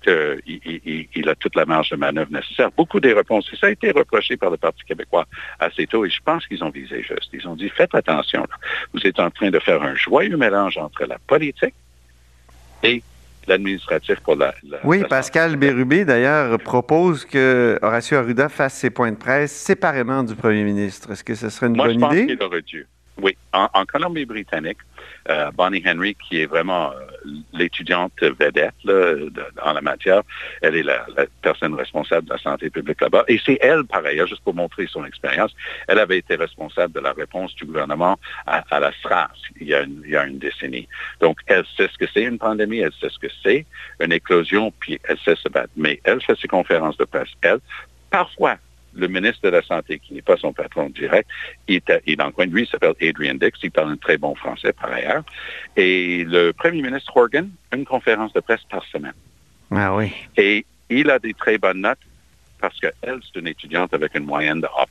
qu'il 0.00 0.40
il, 0.46 1.08
il 1.14 1.28
a 1.28 1.34
toute 1.34 1.56
la 1.56 1.64
marge 1.64 1.90
de 1.90 1.96
manœuvre 1.96 2.30
nécessaire. 2.32 2.70
Beaucoup 2.76 3.00
des 3.00 3.12
réponses, 3.12 3.48
et 3.52 3.56
ça 3.56 3.66
a 3.66 3.70
été 3.70 3.90
reproché 3.90 4.36
par 4.36 4.50
le 4.50 4.56
Parti 4.56 4.82
québécois 4.84 5.26
assez 5.58 5.86
tôt, 5.86 6.04
et 6.04 6.10
je 6.10 6.20
pense 6.24 6.46
qu'ils 6.46 6.62
ont 6.64 6.70
visé 6.70 7.02
juste. 7.02 7.30
Ils 7.32 7.46
ont 7.48 7.56
dit, 7.56 7.68
faites 7.68 7.94
attention, 7.94 8.40
là. 8.42 8.56
vous 8.94 9.00
êtes 9.06 9.18
en 9.20 9.30
train 9.30 9.50
de 9.50 9.58
faire 9.58 9.82
un 9.82 9.94
joyeux 9.94 10.36
mélange 10.36 10.76
entre 10.78 11.04
la 11.04 11.18
politique 11.18 11.74
et 12.82 13.02
l'administratif 13.46 14.20
pour 14.20 14.36
la, 14.36 14.54
la 14.68 14.78
Oui, 14.84 15.00
la 15.00 15.08
Pascal 15.08 15.56
Bérubé, 15.56 16.04
d'ailleurs, 16.04 16.58
propose 16.60 17.24
que 17.24 17.78
Horacio 17.82 18.18
Arruda 18.18 18.48
fasse 18.48 18.74
ses 18.74 18.90
points 18.90 19.10
de 19.12 19.16
presse 19.16 19.52
séparément 19.52 20.22
du 20.22 20.34
premier 20.34 20.62
ministre. 20.64 21.10
Est-ce 21.10 21.24
que 21.24 21.34
ce 21.34 21.48
serait 21.50 21.66
une 21.66 21.76
Moi, 21.76 21.86
bonne 21.86 21.94
je 21.94 22.00
pense 22.00 22.14
idée? 22.14 22.26
qu'il 22.26 22.42
aurait 22.42 22.62
dû. 22.62 22.86
Oui, 23.22 23.36
en, 23.52 23.84
Colombie-Britannique, 23.86 24.78
euh, 25.28 25.50
Bonnie 25.52 25.82
Henry, 25.86 26.14
qui 26.14 26.40
est 26.40 26.46
vraiment 26.46 26.92
euh, 26.92 27.30
l'étudiante 27.52 28.12
vedette 28.22 28.74
en 29.62 29.72
la 29.72 29.80
matière, 29.80 30.22
elle 30.62 30.76
est 30.76 30.82
la, 30.82 31.04
personne 31.42 31.74
responsable 31.74 32.26
de 32.28 32.32
la 32.32 32.38
santé 32.38 32.70
publique 32.70 33.00
là-bas. 33.00 33.24
Et 33.28 33.40
c'est 33.44 33.58
elle, 33.60 33.84
par 33.84 34.04
ailleurs, 34.04 34.26
juste 34.26 34.42
pour 34.42 34.54
montrer 34.54 34.86
son 34.86 35.04
expérience, 35.04 35.54
elle 35.88 35.98
avait 35.98 36.18
été 36.18 36.36
responsable 36.36 36.94
de 36.94 37.00
la 37.00 37.12
réponse 37.12 37.54
du 37.56 37.64
gouvernement 37.64 38.18
à, 38.46 38.62
la 38.80 38.92
SRAS 39.02 39.28
il 39.60 39.68
y 39.68 39.74
a 40.16 40.24
une 40.24 40.38
décennie. 40.38 40.88
Donc, 41.20 41.40
elle 41.46 41.64
sait 41.76 41.88
ce 41.92 41.98
que 41.98 42.06
c'est 42.12 42.22
une 42.22 42.38
pandémie, 42.38 42.78
elle 42.78 42.92
sait 43.00 43.10
ce 43.10 43.18
que 43.18 43.32
c'est 43.42 43.66
une 44.00 44.12
éclosion, 44.12 44.72
puis 44.80 44.98
elle 45.04 45.18
sait 45.18 45.36
se 45.36 45.48
battre. 45.48 45.70
Mais 45.76 46.00
elle 46.04 46.22
fait 46.22 46.38
ses 46.38 46.48
conférences 46.48 46.96
de 46.96 47.04
presse. 47.04 47.28
Elle, 47.42 47.58
parfois, 48.10 48.56
le 48.94 49.08
ministre 49.08 49.40
de 49.42 49.48
la 49.48 49.62
Santé, 49.62 49.98
qui 49.98 50.14
n'est 50.14 50.22
pas 50.22 50.36
son 50.36 50.52
patron 50.52 50.88
direct, 50.90 51.28
il 51.68 51.76
est, 51.76 52.16
dans 52.16 52.26
le 52.26 52.32
coin 52.32 52.46
de 52.46 52.52
lui, 52.52 52.62
il 52.62 52.68
s'appelle 52.68 52.94
Adrian 53.00 53.34
Dix, 53.34 53.50
il 53.62 53.70
parle 53.70 53.92
un 53.92 53.96
très 53.96 54.18
bon 54.18 54.34
français 54.34 54.72
par 54.72 54.92
ailleurs. 54.92 55.22
Et 55.76 56.24
le 56.24 56.52
premier 56.52 56.82
ministre 56.82 57.16
Horgan, 57.16 57.48
une 57.72 57.84
conférence 57.84 58.32
de 58.32 58.40
presse 58.40 58.64
par 58.70 58.84
semaine. 58.84 59.14
Ah 59.70 59.94
oui. 59.94 60.12
Et 60.36 60.64
il 60.88 61.10
a 61.10 61.18
des 61.18 61.34
très 61.34 61.58
bonnes 61.58 61.82
notes 61.82 61.98
parce 62.60 62.78
qu'elle, 62.78 63.20
c'est 63.22 63.40
une 63.40 63.46
étudiante 63.46 63.94
avec 63.94 64.14
une 64.14 64.24
moyenne 64.24 64.60
de 64.60 64.66
A+. 64.66 64.86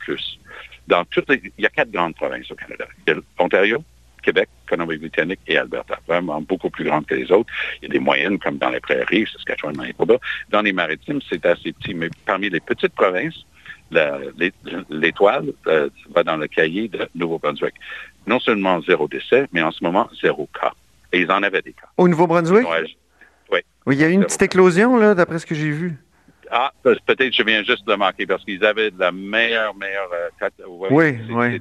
Dans 0.88 1.06
toutes 1.06 1.30
les, 1.30 1.42
il 1.58 1.64
y 1.64 1.68
a 1.68 1.70
quatre 1.70 1.92
grandes 1.92 2.16
provinces 2.16 2.50
au 2.50 2.56
Canada. 2.56 2.86
Il 3.06 3.14
y 3.14 3.18
a 3.18 3.20
l'Ontario, 3.38 3.84
Québec, 4.24 4.50
Colombie-Britannique 4.68 5.40
et 5.48 5.58
Alberta, 5.58 6.00
vraiment 6.08 6.42
beaucoup 6.42 6.70
plus 6.70 6.86
grandes 6.86 7.06
que 7.06 7.16
les 7.16 7.32
autres. 7.32 7.52
Il 7.82 7.88
y 7.88 7.92
a 7.92 7.94
des 7.94 8.00
moyennes 8.00 8.40
comme 8.40 8.58
dans 8.58 8.70
les 8.70 8.80
prairies, 8.80 9.28
Saskatchewan, 9.32 9.76
Manitoba. 9.78 10.16
Dans 10.50 10.62
les 10.62 10.74
maritimes, 10.74 11.20
c'est 11.30 11.46
assez 11.46 11.74
petit, 11.74 11.94
mais 11.94 12.10
parmi 12.26 12.50
les 12.50 12.60
petites 12.60 12.94
provinces, 12.94 13.46
l'étoile 13.92 15.54
euh, 15.68 15.90
va 16.16 16.24
dans 16.24 16.38
le 16.38 16.48
cahier 16.48 16.88
de 16.88 17.08
Nouveau-Brunswick. 17.16 17.74
Non 18.28 18.40
seulement 18.40 18.82
zéro 18.82 19.08
décès, 19.08 19.48
mais 19.52 19.62
en 19.62 19.72
ce 19.72 19.84
moment, 19.84 20.10
zéro 20.22 20.48
cas. 20.60 20.74
Et 21.12 21.22
ils 21.22 21.32
en 21.32 21.42
avaient 21.42 21.62
des 21.62 21.74
cas. 21.74 21.88
Au 21.98 22.08
Nouveau-Brunswick? 22.08 22.68
Oui. 22.70 22.96
Oui, 23.86 23.96
il 23.96 24.02
y 24.02 24.04
a 24.04 24.10
eu 24.10 24.12
une 24.12 24.24
petite 24.24 24.44
éclosion, 24.44 24.98
là, 24.98 25.16
d'après 25.16 25.40
ce 25.40 25.48
que 25.48 25.56
j'ai 25.56 25.72
vu. 25.72 25.96
Ah, 26.52 26.72
peut-être 26.84 27.34
je 27.34 27.42
viens 27.44 27.64
juste 27.64 27.86
de 27.88 27.92
le 27.92 27.98
manquer 27.98 28.28
parce 28.28 28.44
qu'ils 28.44 28.64
avaient 28.64 28.92
de 28.92 29.00
la 29.00 29.12
meilleure, 29.12 29.74
meilleure... 29.76 30.10
Euh, 30.14 30.88
oui, 30.92 31.18
oui. 31.30 31.60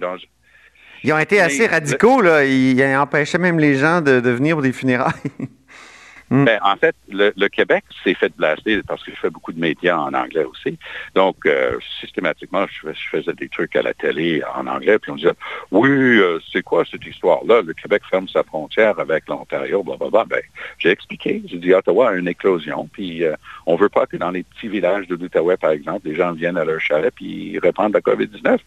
Ils 1.05 1.13
ont 1.13 1.19
été 1.19 1.41
assez 1.41 1.67
radicaux, 1.67 2.21
là. 2.21 2.45
Ils 2.45 2.83
empêchaient 2.97 3.39
même 3.39 3.59
les 3.59 3.77
gens 3.77 4.01
de, 4.01 4.21
de 4.21 4.31
venir 4.31 4.57
pour 4.57 4.63
des 4.63 4.73
funérailles. 4.73 5.13
Mm. 6.31 6.45
Ben, 6.45 6.61
en 6.63 6.77
fait, 6.77 6.95
le, 7.09 7.49
Québec 7.49 7.85
s'est 8.05 8.15
fait 8.15 8.33
blaster 8.37 8.83
parce 8.87 9.03
que 9.03 9.13
je 9.13 9.17
fais 9.17 9.31
beaucoup 9.31 9.53
de 9.53 9.61
médias 9.61 9.97
en 9.97 10.13
anglais 10.13 10.45
aussi. 10.45 10.79
Donc, 11.15 11.37
euh, 11.47 11.79
systématiquement, 12.01 12.67
je, 12.67 12.93
je, 12.93 13.09
faisais 13.11 13.33
des 13.33 13.49
trucs 13.49 13.75
à 13.77 13.83
la 13.83 13.95
télé 13.95 14.43
en 14.55 14.67
anglais, 14.67 14.99
puis 14.99 15.11
on 15.11 15.17
disait, 15.17 15.33
oui, 15.71 15.89
euh, 15.89 16.39
c'est 16.53 16.63
quoi 16.63 16.85
cette 16.91 17.07
histoire-là? 17.07 17.63
Le 17.63 17.73
Québec 17.73 18.03
ferme 18.11 18.29
sa 18.29 18.43
frontière 18.43 18.99
avec 18.99 19.29
l'Ontario, 19.29 19.83
blablabla. 19.83 20.25
Ben, 20.25 20.43
j'ai 20.79 20.91
expliqué. 20.91 21.43
J'ai 21.47 21.59
dit, 21.59 21.73
Ottawa 21.73 22.11
a 22.11 22.15
une 22.15 22.29
éclosion, 22.29 22.89
puis 22.93 23.25
euh, 23.25 23.35
on 23.67 23.77
veut 23.77 23.89
pas 23.89 24.07
que 24.07 24.17
dans 24.17 24.31
les 24.31 24.43
petits 24.43 24.69
villages 24.69 25.07
de 25.09 25.17
l'Outaouais, 25.17 25.57
par 25.57 25.71
exemple, 25.71 26.07
les 26.07 26.15
gens 26.15 26.33
viennent 26.33 26.59
à 26.59 26.65
leur 26.65 26.81
chalet 26.81 27.13
puis 27.15 27.53
ils 27.53 27.59
répandent 27.59 27.95
la 27.95 28.01
COVID-19. 28.01 28.59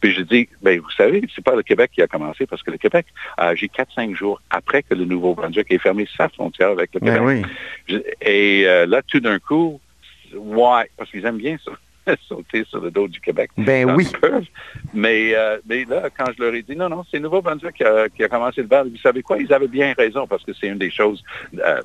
Puis 0.00 0.12
j'ai 0.12 0.24
dit, 0.24 0.48
ben, 0.62 0.80
vous 0.80 0.90
savez, 0.90 1.22
c'est 1.34 1.44
pas 1.44 1.54
le 1.54 1.62
Québec 1.62 1.90
qui 1.94 2.02
a 2.02 2.06
commencé 2.06 2.46
parce 2.46 2.62
que 2.62 2.70
le 2.70 2.78
Québec 2.78 3.06
a 3.36 3.48
agi 3.48 3.66
4-5 3.66 4.14
jours 4.14 4.40
après 4.50 4.82
que 4.82 4.94
le 4.94 5.04
Nouveau-Brunswick 5.04 5.70
ait 5.70 5.78
fermé 5.78 6.08
sa 6.16 6.28
frontière 6.28 6.70
avec 6.70 6.90
le 6.94 7.00
Québec. 7.00 7.09
Ben 7.18 7.24
oui. 7.24 7.42
Et 8.22 8.64
euh, 8.66 8.86
là, 8.86 9.02
tout 9.02 9.20
d'un 9.20 9.38
coup, 9.38 9.80
ouais, 10.34 10.90
parce 10.96 11.10
qu'ils 11.10 11.24
aiment 11.24 11.38
bien 11.38 11.56
ça. 11.64 11.72
sauter 12.28 12.64
sur 12.64 12.80
le 12.80 12.90
dos 12.90 13.08
du 13.08 13.20
Québec. 13.20 13.50
Ben 13.58 13.94
oui. 13.94 14.08
Mais, 14.94 15.34
euh, 15.34 15.58
mais 15.68 15.84
là, 15.84 16.08
quand 16.16 16.32
je 16.36 16.42
leur 16.42 16.54
ai 16.54 16.62
dit, 16.62 16.74
non, 16.74 16.88
non, 16.88 17.04
c'est 17.10 17.20
Nouveau-Brunswick 17.20 17.74
qui 17.74 17.84
a, 17.84 18.08
qui 18.08 18.24
a 18.24 18.28
commencé 18.28 18.62
le 18.62 18.68
bal, 18.68 18.88
vous 18.88 18.96
savez 18.96 19.22
quoi, 19.22 19.36
ils 19.38 19.52
avaient 19.52 19.68
bien 19.68 19.92
raison 19.96 20.26
parce 20.26 20.42
que 20.42 20.52
c'est 20.54 20.68
une 20.68 20.78
des 20.78 20.90
choses, 20.90 21.22
euh, 21.58 21.82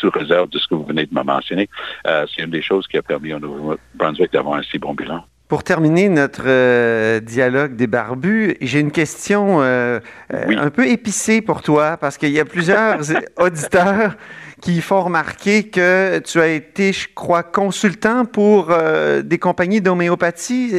sous 0.00 0.10
réserve 0.10 0.48
de 0.48 0.58
ce 0.58 0.66
que 0.66 0.74
vous 0.74 0.86
venez 0.86 1.04
de 1.04 1.14
me 1.14 1.22
mentionner, 1.22 1.68
c'est 2.04 2.42
une 2.42 2.50
des 2.50 2.62
choses 2.62 2.86
qui 2.88 2.96
a 2.96 3.02
permis 3.02 3.34
au 3.34 3.38
Nouveau-Brunswick 3.38 4.32
d'avoir 4.32 4.56
un 4.56 4.62
si 4.62 4.78
bon 4.78 4.94
bilan. 4.94 5.24
Pour 5.46 5.62
terminer 5.62 6.08
notre 6.08 6.44
euh, 6.46 7.20
dialogue 7.20 7.76
des 7.76 7.86
barbus, 7.86 8.56
j'ai 8.62 8.80
une 8.80 8.90
question 8.90 9.58
euh, 9.60 10.00
oui. 10.48 10.56
un 10.58 10.70
peu 10.70 10.88
épicée 10.88 11.42
pour 11.42 11.60
toi, 11.60 11.98
parce 11.98 12.16
qu'il 12.16 12.30
y 12.30 12.40
a 12.40 12.46
plusieurs 12.46 13.00
auditeurs 13.38 14.16
qui 14.62 14.80
font 14.80 15.02
remarquer 15.02 15.64
que 15.64 16.18
tu 16.20 16.40
as 16.40 16.48
été, 16.48 16.94
je 16.94 17.08
crois, 17.14 17.42
consultant 17.42 18.24
pour 18.24 18.68
euh, 18.70 19.20
des 19.20 19.36
compagnies 19.36 19.82
d'homéopathie. 19.82 20.72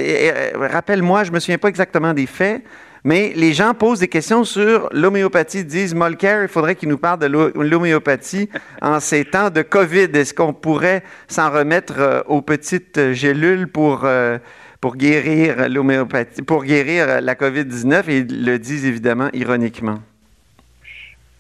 Rappelle-moi, 0.55 1.25
je 1.25 1.31
me 1.31 1.39
souviens 1.39 1.60
pas 1.60 1.69
exactement 1.69 2.13
des 2.13 2.25
faits, 2.25 2.63
mais 3.06 3.34
les 3.36 3.54
gens 3.54 3.76
posent 3.76 4.00
des 4.00 4.08
questions 4.08 4.44
sur 4.44 4.90
l'homéopathie. 4.92 5.60
Ils 5.60 5.68
disent, 5.68 5.94
Molker, 5.94 6.40
il 6.42 6.48
faudrait 6.48 6.76
qu'il 6.76 6.90
nous 6.90 6.98
parle 6.98 7.20
de 7.20 7.28
l'homéopathie 7.28 8.50
en 8.82 9.00
ces 9.00 9.24
temps 9.24 9.52
de 9.52 9.62
COVID. 9.62 10.10
Est-ce 10.16 10.34
qu'on 10.34 10.54
pourrait 10.54 11.04
s'en 11.28 11.52
remettre 11.52 12.00
euh, 12.00 12.22
aux 12.26 12.42
petites 12.42 13.14
gélules 13.14 13.68
pour, 13.68 14.06
euh, 14.06 14.40
pour 14.82 14.98
guérir 14.98 15.70
l'homéopathie, 15.70 16.42
pour 16.42 16.64
guérir 16.64 17.22
la 17.22 17.36
COVID-19? 17.36 18.10
Et 18.10 18.18
ils 18.18 18.44
le 18.44 18.58
disent 18.58 18.86
évidemment 18.86 19.30
ironiquement. 19.34 20.00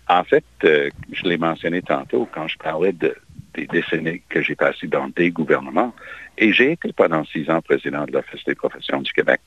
En 0.07 0.23
fait, 0.23 0.45
euh, 0.65 0.91
je 1.11 1.23
l'ai 1.23 1.39
mentionné 1.39 1.81
tantôt 1.81 2.29
quand 2.31 2.47
je 2.47 2.59
parlais 2.59 2.93
de, 2.93 3.15
des 3.55 3.65
décennies 3.65 4.21
que 4.29 4.39
j'ai 4.39 4.55
passées 4.55 4.85
dans 4.85 5.09
des 5.09 5.31
gouvernements. 5.31 5.95
Et 6.37 6.51
j'ai 6.51 6.73
été 6.73 6.91
pendant 6.93 7.23
six 7.25 7.49
ans 7.49 7.61
président 7.61 8.05
de 8.05 8.11
l'Office 8.11 8.43
des 8.45 8.55
professions 8.55 9.01
du 9.01 9.11
Québec. 9.13 9.39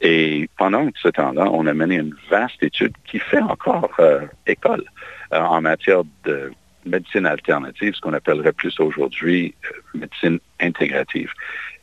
Et 0.00 0.48
pendant 0.58 0.88
ce 1.02 1.08
temps-là, 1.08 1.48
on 1.50 1.66
a 1.66 1.74
mené 1.74 1.96
une 1.96 2.14
vaste 2.30 2.62
étude 2.62 2.92
qui 3.06 3.18
fait 3.18 3.40
encore 3.40 3.90
euh, 3.98 4.26
école 4.46 4.84
euh, 5.32 5.40
en 5.40 5.62
matière 5.62 6.02
de 6.24 6.52
médecine 6.84 7.26
alternative, 7.26 7.94
ce 7.94 8.00
qu'on 8.00 8.12
appellerait 8.12 8.52
plus 8.52 8.78
aujourd'hui 8.78 9.54
euh, 9.64 9.98
médecine 9.98 10.38
intégrative. 10.60 11.32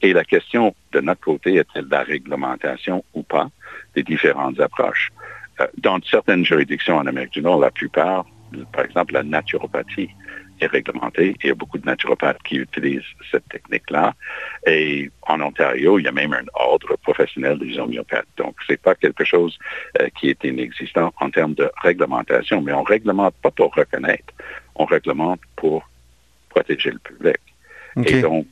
Et 0.01 0.13
la 0.13 0.23
question 0.23 0.75
de 0.91 0.99
notre 0.99 1.21
côté 1.21 1.55
est-elle 1.55 1.87
la 1.89 2.03
réglementation 2.03 3.03
ou 3.13 3.23
pas 3.23 3.49
des 3.95 4.03
différentes 4.03 4.59
approches? 4.59 5.11
Dans 5.77 5.99
certaines 6.01 6.43
juridictions 6.43 6.97
en 6.97 7.05
Amérique 7.05 7.33
du 7.33 7.41
Nord, 7.41 7.59
la 7.59 7.69
plupart, 7.71 8.25
par 8.71 8.85
exemple 8.85 9.13
la 9.13 9.23
naturopathie, 9.23 10.09
est 10.63 10.67
réglementé. 10.67 11.35
Il 11.43 11.47
y 11.47 11.51
a 11.51 11.55
beaucoup 11.55 11.77
de 11.77 11.85
naturopathes 11.85 12.41
qui 12.43 12.55
utilisent 12.55 13.01
cette 13.31 13.47
technique-là. 13.49 14.13
Et 14.65 15.11
en 15.23 15.41
Ontario, 15.41 15.99
il 15.99 16.05
y 16.05 16.07
a 16.07 16.11
même 16.11 16.33
un 16.33 16.45
ordre 16.53 16.95
professionnel 16.97 17.59
des 17.59 17.77
homéopathes. 17.77 18.27
Donc, 18.37 18.55
c'est 18.67 18.81
pas 18.81 18.95
quelque 18.95 19.23
chose 19.23 19.57
euh, 19.99 20.07
qui 20.19 20.29
est 20.29 20.43
inexistant 20.43 21.13
en 21.19 21.29
termes 21.29 21.53
de 21.53 21.69
réglementation, 21.81 22.61
mais 22.61 22.73
on 22.73 22.83
réglemente 22.83 23.35
pas 23.41 23.51
pour 23.51 23.73
reconnaître. 23.73 24.33
On 24.75 24.85
réglemente 24.85 25.41
pour 25.55 25.87
protéger 26.49 26.91
le 26.91 26.99
public. 26.99 27.37
Okay. 27.95 28.19
Et 28.19 28.21
donc, 28.21 28.47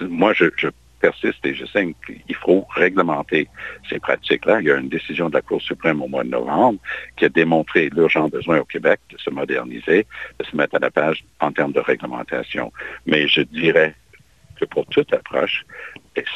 moi, 0.00 0.32
je, 0.32 0.46
je 0.56 0.68
persiste 1.04 1.44
et 1.44 1.54
je 1.54 1.66
sais 1.66 1.94
qu'il 2.06 2.36
faut 2.44 2.66
réglementer 2.74 3.48
ces 3.88 3.98
pratiques-là. 3.98 4.60
Il 4.60 4.66
y 4.68 4.70
a 4.70 4.76
une 4.76 4.88
décision 4.88 5.28
de 5.28 5.34
la 5.34 5.42
Cour 5.42 5.60
suprême 5.60 6.00
au 6.02 6.08
mois 6.08 6.24
de 6.24 6.30
novembre 6.30 6.78
qui 7.16 7.26
a 7.26 7.28
démontré 7.28 7.90
l'urgent 7.90 8.28
besoin 8.28 8.58
au 8.60 8.64
Québec 8.64 9.00
de 9.12 9.18
se 9.18 9.30
moderniser, 9.30 10.06
de 10.38 10.44
se 10.44 10.56
mettre 10.56 10.76
à 10.76 10.78
la 10.78 10.90
page 10.90 11.24
en 11.40 11.52
termes 11.52 11.72
de 11.72 11.80
réglementation. 11.80 12.72
Mais 13.06 13.28
je 13.28 13.42
dirais 13.42 13.94
que 14.58 14.64
pour 14.64 14.86
toute 14.86 15.12
approche, 15.12 15.66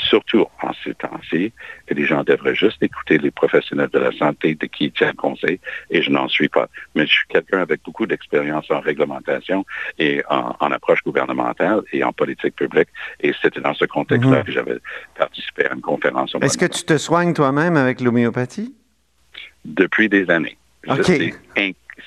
surtout 0.08 0.46
en 0.62 0.72
ces 0.84 0.94
temps-ci, 0.94 1.52
les 1.90 2.04
gens 2.04 2.24
devraient 2.24 2.54
juste 2.54 2.82
écouter 2.82 3.18
les 3.18 3.30
professionnels 3.30 3.90
de 3.92 3.98
la 3.98 4.12
santé 4.12 4.54
de 4.54 4.66
qui 4.66 4.86
ils 4.86 4.92
tiennent 4.92 5.14
conseil, 5.14 5.60
et 5.90 6.02
je 6.02 6.10
n'en 6.10 6.28
suis 6.28 6.48
pas. 6.48 6.68
Mais 6.94 7.06
je 7.06 7.12
suis 7.12 7.26
quelqu'un 7.28 7.60
avec 7.60 7.82
beaucoup 7.84 8.06
d'expérience 8.06 8.70
en 8.70 8.80
réglementation 8.80 9.64
et 9.98 10.22
en, 10.28 10.56
en, 10.58 10.72
approche 10.72 11.02
gouvernementale 11.04 11.82
et 11.92 12.02
en 12.02 12.12
politique 12.12 12.56
publique, 12.56 12.88
et 13.20 13.32
c'était 13.40 13.60
dans 13.60 13.74
ce 13.74 13.84
contexte-là 13.84 14.38
Mhm. 14.38 14.44
que 14.44 14.52
j'avais 14.52 14.78
participé 15.16 15.66
à 15.66 15.74
une 15.74 15.80
conférence. 15.80 16.34
au 16.34 16.40
Est-ce 16.40 16.58
que 16.58 16.66
tu 16.66 16.84
te 16.84 16.96
soignes 16.98 17.34
toi-même 17.34 17.76
avec 17.76 18.00
l'homéopathie? 18.00 18.74
depuis 19.64 20.08
des 20.08 20.30
années. 20.30 20.56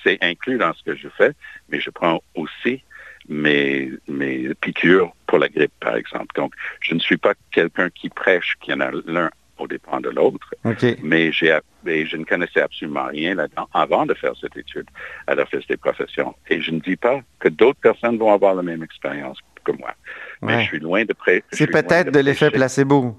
C'est 0.04 0.18
inclus 0.22 0.58
dans 0.58 0.74
ce 0.74 0.84
que 0.84 0.96
je 0.96 1.08
fais, 1.10 1.32
mais 1.70 1.80
je 1.80 1.90
prends 1.90 2.22
aussi 2.34 2.82
mes, 3.30 3.92
mes 4.08 4.54
piqûres 4.56 5.12
pour 5.28 5.38
la 5.40 5.48
grippe, 5.50 5.72
par 5.80 5.96
exemple. 5.96 6.28
Donc, 6.36 6.54
je 6.82 6.94
ne 6.96 7.00
suis 7.00 7.18
pas 7.18 7.34
quelqu'un 7.52 7.90
qui 7.90 8.10
prêche 8.10 8.56
qu'il 8.62 8.74
y 8.74 8.78
en 8.78 8.82
a 8.82 8.92
l'un 9.06 9.30
au 9.58 9.68
dépend 9.68 10.00
de 10.02 10.10
l'autre, 10.10 10.56
mais 11.04 11.32
j'ai 11.32 11.58
je 11.86 12.18
ne 12.18 12.24
connaissais 12.26 12.62
absolument 12.62 13.06
rien 13.08 13.36
là-dedans 13.36 13.68
avant 13.74 14.06
de 14.08 14.14
faire 14.16 14.34
cette 14.40 14.58
étude 14.58 14.88
à 15.28 15.36
l'Office 15.36 15.66
des 15.68 15.78
professions. 15.78 16.36
Et 16.50 16.62
je 16.62 16.72
ne 16.72 16.80
dis 16.80 16.96
pas 16.96 17.22
que 17.40 17.48
d'autres 17.50 17.80
personnes 17.80 18.18
vont 18.18 18.34
avoir 18.34 18.56
la 18.56 18.64
même 18.64 18.82
expérience 18.84 19.38
que 19.64 19.72
moi. 19.74 19.94
Mais 20.42 20.56
Ouais. 20.56 20.62
je 20.64 20.68
suis 20.68 20.80
loin 20.80 21.06
de 21.06 21.14
prêcher. 21.14 21.44
C'est 21.52 21.68
peut-être 21.68 22.12
de 22.12 22.20
l'effet 22.20 22.50
placebo. 22.50 23.16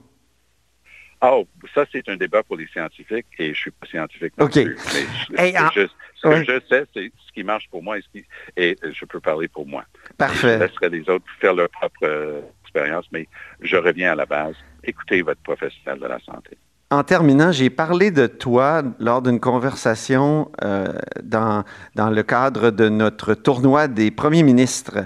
Oh, 1.25 1.47
ça, 1.73 1.85
c'est 1.93 2.09
un 2.09 2.17
débat 2.17 2.43
pour 2.43 2.57
les 2.57 2.67
scientifiques 2.67 3.27
et 3.39 3.55
je 3.55 3.59
suis 3.61 3.71
pas 3.71 3.87
scientifique 3.87 4.33
non 4.39 4.47
OK. 4.47 4.53
plus. 4.55 4.77
Mais 4.77 5.37
je- 5.37 5.41
Hey, 5.41 5.57
en- 5.57 5.71
je- 5.71 5.87
ce 6.17 6.23
que 6.23 6.29
Ouais. 6.29 6.45
je 6.45 6.61
sais, 6.69 6.85
c'est 6.93 7.13
ce 7.27 7.33
qui 7.33 7.45
marche 7.45 7.69
pour 7.71 7.81
moi 7.83 7.99
et, 7.99 8.03
ce 8.03 8.09
qui- 8.09 8.27
et 8.57 8.77
je 8.93 9.05
peux 9.05 9.21
parler 9.21 9.47
pour 9.47 9.65
moi. 9.67 9.85
Je 10.13 10.17
Parfait. 10.17 10.59
laisserai 10.59 10.89
les 10.91 11.09
autres 11.09 11.25
faire 11.41 11.55
leur 11.55 11.69
propre 11.69 12.01
euh, 12.05 12.41
expérience, 12.63 13.07
mais 13.13 13.27
je 13.61 13.77
reviens 13.77 14.13
à 14.13 14.15
la 14.15 14.27
base. 14.27 14.55
Écoutez 14.85 15.23
votre 15.23 15.41
professionnel 15.43 16.01
de 16.01 16.07
la 16.07 16.19
santé. 16.21 16.57
En 16.91 17.05
terminant, 17.05 17.53
j'ai 17.53 17.71
parlé 17.71 18.11
de 18.11 18.27
toi 18.27 18.83
lors 18.99 19.23
d'une 19.23 19.41
conversation 19.41 20.51
euh, 20.63 20.87
dans, 21.23 21.65
dans 21.95 22.11
le 22.11 22.23
cadre 22.23 22.71
de 22.71 22.89
notre 22.91 23.33
tournoi 23.35 23.89
des 23.89 24.11
premiers 24.11 24.43
ministres. 24.43 24.99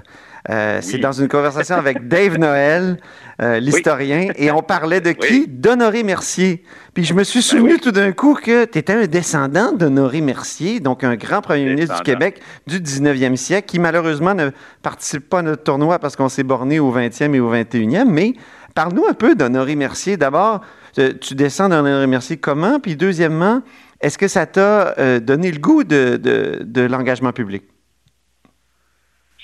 Euh, 0.48 0.78
C'est 0.80 0.98
dans 0.98 1.12
une 1.12 1.28
conversation 1.28 1.74
avec 1.76 2.06
Dave 2.08 2.38
Noël, 2.38 2.98
euh, 3.42 3.58
l'historien, 3.58 4.28
et 4.36 4.50
on 4.52 4.62
parlait 4.62 5.00
de 5.00 5.10
qui? 5.12 5.40
Oui. 5.40 5.44
D'Honoré 5.48 6.02
Mercier. 6.04 6.62
Puis 6.94 7.04
je 7.04 7.14
me 7.14 7.24
suis 7.24 7.42
souvenu 7.42 7.74
oui. 7.74 7.80
tout 7.80 7.90
d'un 7.90 8.12
coup 8.12 8.34
que 8.34 8.64
tu 8.64 8.78
étais 8.78 8.92
un 8.92 9.06
descendant 9.06 9.72
d'Honoré 9.72 10.20
Mercier, 10.20 10.78
donc 10.80 11.02
un 11.04 11.16
grand 11.16 11.40
premier 11.42 11.64
ministre 11.64 11.96
du. 11.96 12.02
Québec 12.02 12.40
du 12.66 12.78
19e 12.80 13.34
siècle, 13.36 13.66
qui 13.66 13.78
malheureusement 13.80 14.34
ne 14.34 14.50
participe 14.82 15.28
pas 15.28 15.40
à 15.40 15.42
notre 15.42 15.64
tournoi 15.64 15.98
parce 15.98 16.14
qu'on 16.16 16.28
s'est 16.28 16.44
borné 16.44 16.78
au 16.78 16.92
20e 16.94 17.34
et 17.34 17.40
au 17.40 17.52
21e. 17.52 18.04
Mais 18.08 18.34
parle-nous 18.74 19.06
un 19.08 19.14
peu 19.14 19.34
d'Honoré 19.34 19.74
Mercier. 19.74 20.16
D'abord, 20.16 20.60
euh, 20.98 21.12
tu 21.20 21.34
descends 21.34 21.68
d'Honoré 21.68 22.06
Mercier 22.06 22.36
comment? 22.36 22.78
Puis 22.78 22.94
deuxièmement, 22.96 23.62
est-ce 24.00 24.16
que 24.16 24.28
ça 24.28 24.46
t'a 24.46 24.94
donné 25.20 25.50
le 25.50 25.58
goût 25.58 25.82
de, 25.82 26.16
de- 26.16 26.60
de 26.62 26.82
l'engagement 26.82 27.32
public? 27.32 27.64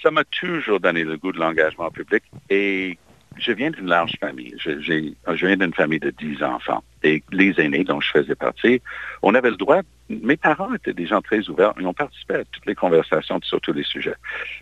Ça 0.02 0.10
m'a 0.10 0.24
toujours 0.24 0.80
donné 0.80 1.04
le 1.04 1.16
goût 1.16 1.32
de 1.32 1.38
l'engagement 1.38 1.90
public 1.90 2.24
et 2.50 2.98
je 3.38 3.52
viens 3.52 3.70
d'une 3.70 3.86
large 3.86 4.14
famille. 4.20 4.54
Je, 4.58 4.72
viens 5.46 5.56
d'une 5.56 5.74
famille 5.74 6.00
de 6.00 6.10
10 6.10 6.42
enfants. 6.42 6.82
Et 7.02 7.22
les 7.32 7.58
aînés 7.60 7.84
dont 7.84 8.00
je 8.00 8.10
faisais 8.10 8.34
partie, 8.34 8.80
on 9.22 9.34
avait 9.34 9.50
le 9.50 9.56
droit, 9.56 9.80
mes 10.08 10.36
parents 10.36 10.74
étaient 10.74 10.92
des 10.92 11.06
gens 11.06 11.20
très 11.22 11.48
ouverts, 11.48 11.72
ils 11.78 11.86
ont 11.86 11.94
participé 11.94 12.34
à 12.34 12.44
toutes 12.44 12.66
les 12.66 12.74
conversations 12.74 13.40
sur 13.42 13.60
tous 13.60 13.72
les 13.72 13.82
sujets. 13.82 14.14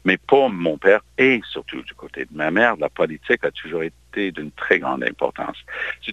Mais 0.05 0.17
pour 0.17 0.49
mon 0.51 0.79
père 0.79 1.01
et 1.19 1.41
surtout 1.51 1.83
du 1.83 1.95
côté 1.95 2.25
de 2.25 2.37
ma 2.37 2.51
mère, 2.51 2.77
la 2.77 2.89
politique 2.89 3.45
a 3.45 3.51
toujours 3.51 3.83
été 3.83 4.33
d'une 4.33 4.53
très 4.53 4.79
grande 4.79 5.03
importance. 5.05 5.57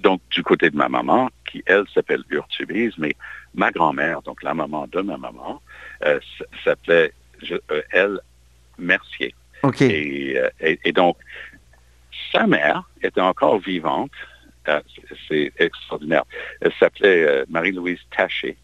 Donc 0.01 0.21
du 0.31 0.43
côté 0.43 0.69
de 0.69 0.75
ma 0.75 0.89
maman, 0.89 1.29
qui 1.45 1.63
elle 1.65 1.83
s'appelle 1.93 2.23
Urtubise, 2.29 2.93
mais 2.97 3.15
ma 3.53 3.71
grand-mère, 3.71 4.21
donc 4.21 4.43
la 4.43 4.53
maman 4.53 4.87
de 4.87 5.01
ma 5.01 5.17
maman, 5.17 5.61
euh, 6.03 6.19
s'appelait, 6.63 7.13
euh, 7.51 7.81
elle, 7.91 8.19
Mercier. 8.77 9.33
OK. 9.63 9.81
Et, 9.81 10.37
euh, 10.37 10.49
et- 10.61 10.79
et 10.85 10.91
donc, 10.91 11.17
sa 12.31 12.45
mère 12.47 12.83
était 13.01 13.21
encore 13.21 13.59
vivante. 13.59 14.11
Euh, 14.67 14.81
c'est- 15.29 15.51
extraordinaire. 15.59 16.23
Elle 16.61 16.73
s'appelait 16.79 17.23
euh, 17.23 17.45
Marie-Louise 17.49 17.99
Taché. 18.15 18.57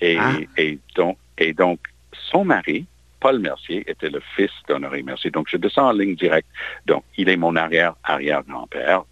Et, 0.00 0.16
Ah. 0.20 0.32
et, 0.58 0.78
donc, 0.94 1.16
et 1.38 1.54
donc, 1.54 1.80
son 2.30 2.44
mari, 2.44 2.84
Paul 3.18 3.38
Mercier, 3.38 3.82
était 3.90 4.10
le 4.10 4.20
fils 4.36 4.50
d'Honoré 4.68 5.02
Mercier. 5.02 5.30
Donc, 5.30 5.48
je 5.50 5.56
descends 5.56 5.88
en 5.88 5.92
ligne 5.92 6.14
directe. 6.16 6.48
Donc, 6.86 7.02
il 7.16 7.28
est 7.30 7.36
mon 7.38 7.56
arrière-arrière-grand-père. 7.56 9.02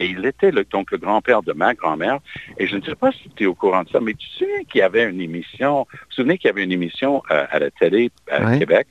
Et 0.00 0.06
il 0.06 0.26
était 0.26 0.50
le, 0.50 0.64
donc 0.64 0.90
le 0.90 0.98
grand-père 0.98 1.42
de 1.42 1.52
ma 1.52 1.72
grand-mère. 1.74 2.18
Et 2.58 2.66
je 2.66 2.76
ne 2.76 2.82
sais 2.82 2.96
pas 2.96 3.12
si 3.12 3.30
tu 3.36 3.44
es 3.44 3.46
au 3.46 3.54
courant 3.54 3.84
de 3.84 3.88
ça, 3.90 4.00
mais 4.00 4.14
tu 4.14 4.26
souviens 4.30 4.64
qu'il 4.64 4.80
y 4.80 4.82
avait 4.82 5.04
une 5.08 5.20
émission, 5.20 5.86
vous 5.90 5.98
vous 5.98 6.12
souvenez 6.12 6.36
qu'il 6.36 6.48
y 6.48 6.50
avait 6.50 6.64
une 6.64 6.72
émission 6.72 7.22
euh, 7.30 7.46
à 7.48 7.60
la 7.60 7.70
télé 7.70 8.10
à. 8.28 8.58
Québec, 8.58 8.88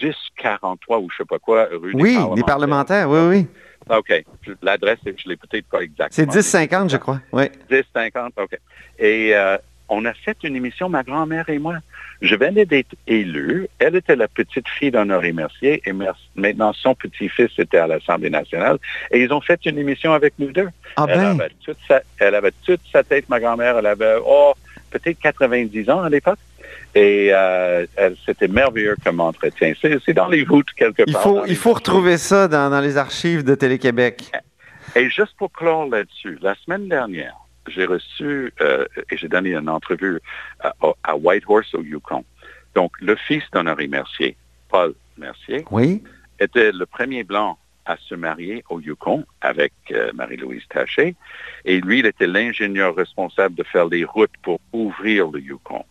1043 0.00 0.98
ou 0.98 1.08
je 1.10 1.16
sais 1.18 1.24
pas 1.24 1.38
quoi, 1.38 1.68
rue 1.70 1.92
Oui, 1.94 2.16
des 2.16 2.34
des 2.36 2.42
parlementaires, 2.42 3.08
oui, 3.08 3.20
oui. 3.28 3.46
OK. 3.90 4.24
Je- 4.42 4.52
L'adresse, 4.62 4.98
je 5.04 5.28
l'ai 5.28 5.36
peut-être 5.36 5.66
pas 5.66 5.80
exactement. 5.80 6.30
C'est 6.32 6.38
10-50, 6.70 6.90
je 6.90 6.96
crois. 6.96 7.20
Oui. 7.32 7.44
10-50, 7.70 8.30
OK. 8.36 8.56
Et 8.98 9.34
euh, 9.34 9.56
on 9.88 10.04
a 10.04 10.12
fait 10.14 10.36
une 10.44 10.54
émission, 10.56 10.88
ma 10.88 11.02
grand-mère 11.02 11.48
et 11.48 11.58
moi. 11.58 11.76
Je 12.20 12.36
venais 12.36 12.64
d'être 12.64 12.94
élu. 13.08 13.66
Elle 13.80 13.96
était 13.96 14.14
la 14.14 14.28
petite 14.28 14.68
fille 14.68 14.92
d'Honoré 14.92 15.32
Mercier 15.32 15.82
et 15.84 15.92
maintenant 16.36 16.72
son 16.72 16.94
petit-fils 16.94 17.50
était 17.58 17.78
à 17.78 17.88
l'Assemblée 17.88 18.30
nationale. 18.30 18.78
Et 19.10 19.20
ils 19.22 19.32
ont 19.32 19.40
fait 19.40 19.58
une 19.66 19.76
émission 19.78 20.12
avec 20.12 20.34
nous 20.38 20.52
deux. 20.52 20.68
Ah 20.96 21.06
elle, 21.08 21.18
ben, 21.18 21.40
avait 21.40 21.50
toute 21.64 21.78
sa, 21.88 22.00
elle 22.20 22.36
avait 22.36 22.52
toute 22.64 22.80
sa 22.92 23.02
tête, 23.02 23.28
ma 23.28 23.40
grand-mère. 23.40 23.76
Elle 23.78 23.86
avait, 23.86 24.14
oh, 24.24 24.52
peut-être 24.92 25.18
90 25.18 25.90
ans 25.90 26.02
à 26.02 26.08
l'époque. 26.08 26.38
Et 26.94 27.30
euh, 27.32 27.86
c'était 28.26 28.48
merveilleux 28.48 28.96
comme 29.04 29.20
entretien. 29.20 29.72
C'est 29.80 30.12
dans 30.12 30.28
les 30.28 30.44
voûtes 30.44 30.70
quelque 30.76 31.04
il 31.06 31.12
part. 31.14 31.22
faut, 31.22 31.46
il 31.46 31.56
faut 31.56 31.72
retrouver 31.72 32.18
ça 32.18 32.48
dans, 32.48 32.68
dans 32.70 32.80
les 32.80 32.96
archives 32.98 33.44
de 33.44 33.54
Télé-Québec. 33.54 34.30
Et 34.94 35.08
juste 35.08 35.34
pour 35.38 35.50
clore 35.52 35.86
là-dessus, 35.88 36.38
la 36.42 36.54
semaine 36.56 36.88
dernière, 36.88 37.34
j'ai 37.66 37.86
reçu 37.86 38.52
euh, 38.60 38.84
et 39.10 39.16
j'ai 39.16 39.28
donné 39.28 39.54
une 39.54 39.68
entrevue 39.70 40.20
à, 40.60 40.74
à 41.02 41.16
Whitehorse 41.16 41.74
au 41.74 41.82
Yukon. 41.82 42.24
Donc, 42.74 42.92
le 43.00 43.16
fils 43.16 43.42
d'Honoré 43.52 43.86
Mercier, 43.86 44.36
Paul 44.68 44.94
Mercier, 45.16 45.64
Oui. 45.70 46.02
était 46.40 46.72
le 46.72 46.84
premier 46.84 47.24
blanc 47.24 47.56
à 47.84 47.96
se 47.96 48.14
marier 48.14 48.62
au 48.70 48.80
Yukon 48.80 49.24
avec 49.40 49.72
euh, 49.90 50.12
Marie-Louise 50.14 50.62
Taché. 50.68 51.14
Et 51.64 51.80
lui, 51.80 51.98
il 52.00 52.06
était 52.06 52.26
l'ingénieur 52.26 52.94
responsable 52.94 53.54
de 53.56 53.62
faire 53.64 53.86
les 53.86 54.04
routes 54.04 54.30
pour 54.42 54.60
ouvrir 54.72 55.28
le 55.30 55.40
Yukon 55.40 55.84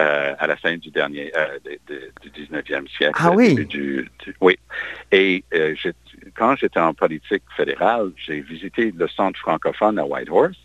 euh, 0.00 0.34
à 0.38 0.46
la 0.46 0.56
fin 0.56 0.76
du 0.76 0.90
dernier, 0.90 1.32
euh, 1.36 1.58
de- 1.64 1.78
de- 1.94 2.12
du 2.22 2.30
19e 2.30 2.86
siècle. 2.88 3.18
Ah 3.22 3.30
oui. 3.32 3.54
Du- 3.54 3.64
du- 3.66 4.08
du- 4.24 4.36
oui. 4.40 4.58
Et 5.12 5.42
euh, 5.54 5.74
quand 6.34 6.56
j'étais 6.56 6.80
en 6.80 6.94
politique 6.94 7.42
fédérale, 7.56 8.10
j'ai 8.16 8.40
visité 8.40 8.92
le 8.96 9.08
centre 9.08 9.38
francophone 9.40 9.98
à 9.98 10.04
Whitehorse 10.04 10.58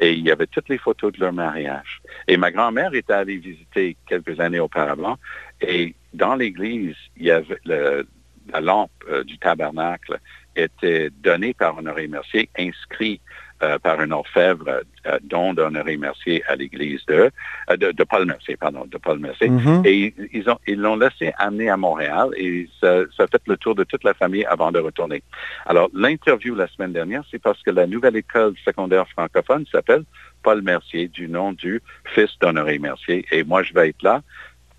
et 0.00 0.12
il 0.12 0.20
y 0.26 0.30
avait 0.30 0.46
toutes 0.46 0.68
les 0.68 0.78
photos 0.78 1.12
de 1.12 1.20
leur 1.20 1.32
mariage. 1.32 2.00
Et 2.28 2.36
ma 2.36 2.50
grand-mère 2.50 2.92
était 2.94 3.12
allée 3.12 3.36
visiter 3.38 3.96
quelques 4.08 4.38
années 4.40 4.60
auparavant 4.60 5.16
et 5.60 5.94
dans 6.12 6.34
l'église, 6.34 6.96
il 7.16 7.24
y 7.26 7.30
avait 7.30 7.58
le- 7.64 8.06
la 8.52 8.60
lampe 8.60 8.90
du 9.24 9.38
tabernacle 9.38 10.18
était 10.56 11.08
donnée 11.22 11.54
par 11.54 11.78
Honoré 11.78 12.06
Mercier, 12.08 12.48
inscrit 12.58 13.20
euh, 13.64 13.78
par 13.78 13.98
un 14.00 14.10
orfèvre, 14.10 14.66
euh, 15.06 15.18
don 15.22 15.54
d'Honoré 15.54 15.96
Mercier 15.96 16.42
à 16.46 16.54
l'église 16.54 17.02
de, 17.06 17.30
euh, 17.70 17.76
de, 17.82 17.88
de 17.92 18.04
Paul 18.04 18.24
Mercier, 18.26 18.56
pardon, 18.56 18.84
de 18.94 18.98
Paul 18.98 19.18
Mercier. 19.18 19.48
Mhm. 19.48 19.82
Et 19.84 19.94
ils- 20.06 20.28
ils 20.38 20.46
ont 20.50 20.58
ils 20.66 20.78
l'ont 20.84 20.96
laissé 21.04 21.32
amener 21.38 21.68
à 21.70 21.76
Montréal 21.76 22.28
et 22.36 22.68
ça, 22.80 22.90
ça 23.16 23.22
a 23.24 23.26
fait 23.26 23.42
le 23.46 23.56
tour 23.56 23.74
de 23.74 23.84
toute 23.84 24.04
la 24.04 24.14
famille 24.14 24.44
avant 24.44 24.70
de 24.70 24.78
retourner. 24.78 25.22
Alors, 25.66 25.88
l'interview 25.94 26.54
la 26.54 26.68
semaine 26.68 26.92
dernière, 26.92 27.22
c'est 27.30 27.42
parce 27.48 27.60
que 27.62 27.70
la 27.70 27.86
nouvelle 27.86 28.16
école 28.16 28.54
secondaire 28.64 29.06
francophone 29.08 29.64
s'appelle 29.72 30.04
Paul 30.42 30.60
Mercier, 30.62 31.08
du 31.08 31.26
nom 31.28 31.52
du 31.52 31.80
fils 32.14 32.30
d'Honoré 32.40 32.78
Mercier. 32.78 33.24
Et 33.32 33.44
moi, 33.44 33.62
je 33.62 33.72
vais 33.72 33.88
être 33.88 34.02
là 34.02 34.20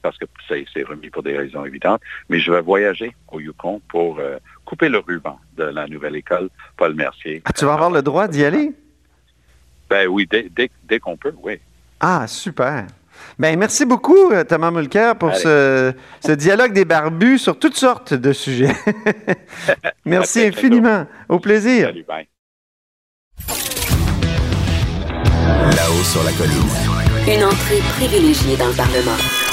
parce 0.05 0.17
que 0.19 0.25
c'est 0.47 0.83
remis 0.83 1.09
pour 1.09 1.23
des 1.23 1.35
raisons 1.35 1.65
évidentes, 1.65 1.99
mais 2.29 2.39
je 2.39 2.51
vais 2.51 2.61
voyager 2.61 3.15
au 3.31 3.39
Yukon 3.39 3.81
pour 3.87 4.19
euh, 4.19 4.37
couper 4.63 4.87
le 4.87 4.99
ruban 4.99 5.39
de 5.57 5.63
la 5.63 5.87
nouvelle 5.87 6.15
école 6.15 6.49
Paul 6.77 6.93
Mercier. 6.93 7.41
Ah, 7.45 7.51
tu 7.51 7.65
vas 7.65 7.73
avoir 7.73 7.89
le 7.89 8.03
droit 8.03 8.27
d'y 8.27 8.45
aller? 8.45 8.71
Ben 9.89 10.07
oui, 10.07 10.27
dès, 10.29 10.47
dès, 10.55 10.69
dès 10.83 10.99
qu'on 10.99 11.17
peut, 11.17 11.33
oui. 11.41 11.59
Ah, 11.99 12.27
super. 12.27 12.85
Ben, 13.39 13.57
merci 13.57 13.83
beaucoup, 13.83 14.31
euh, 14.31 14.43
Thomas 14.43 14.69
Mulcair, 14.69 15.15
pour 15.15 15.33
ce, 15.33 15.91
ce 16.19 16.31
dialogue 16.33 16.73
des 16.73 16.85
barbus 16.85 17.39
sur 17.39 17.57
toutes 17.57 17.77
sortes 17.77 18.13
de 18.13 18.31
sujets. 18.31 18.75
merci 20.05 20.45
infiniment. 20.45 21.07
Au 21.29 21.39
plaisir. 21.39 21.87
Salut, 21.87 22.05
bye. 22.07 22.27
Là-haut 25.75 26.03
sur 26.03 26.23
la 26.23 26.31
colline. 26.33 27.35
Une 27.35 27.43
entrée 27.43 27.79
privilégiée 27.97 28.55
dans 28.55 28.67
le 28.67 28.75
Parlement. 28.75 29.44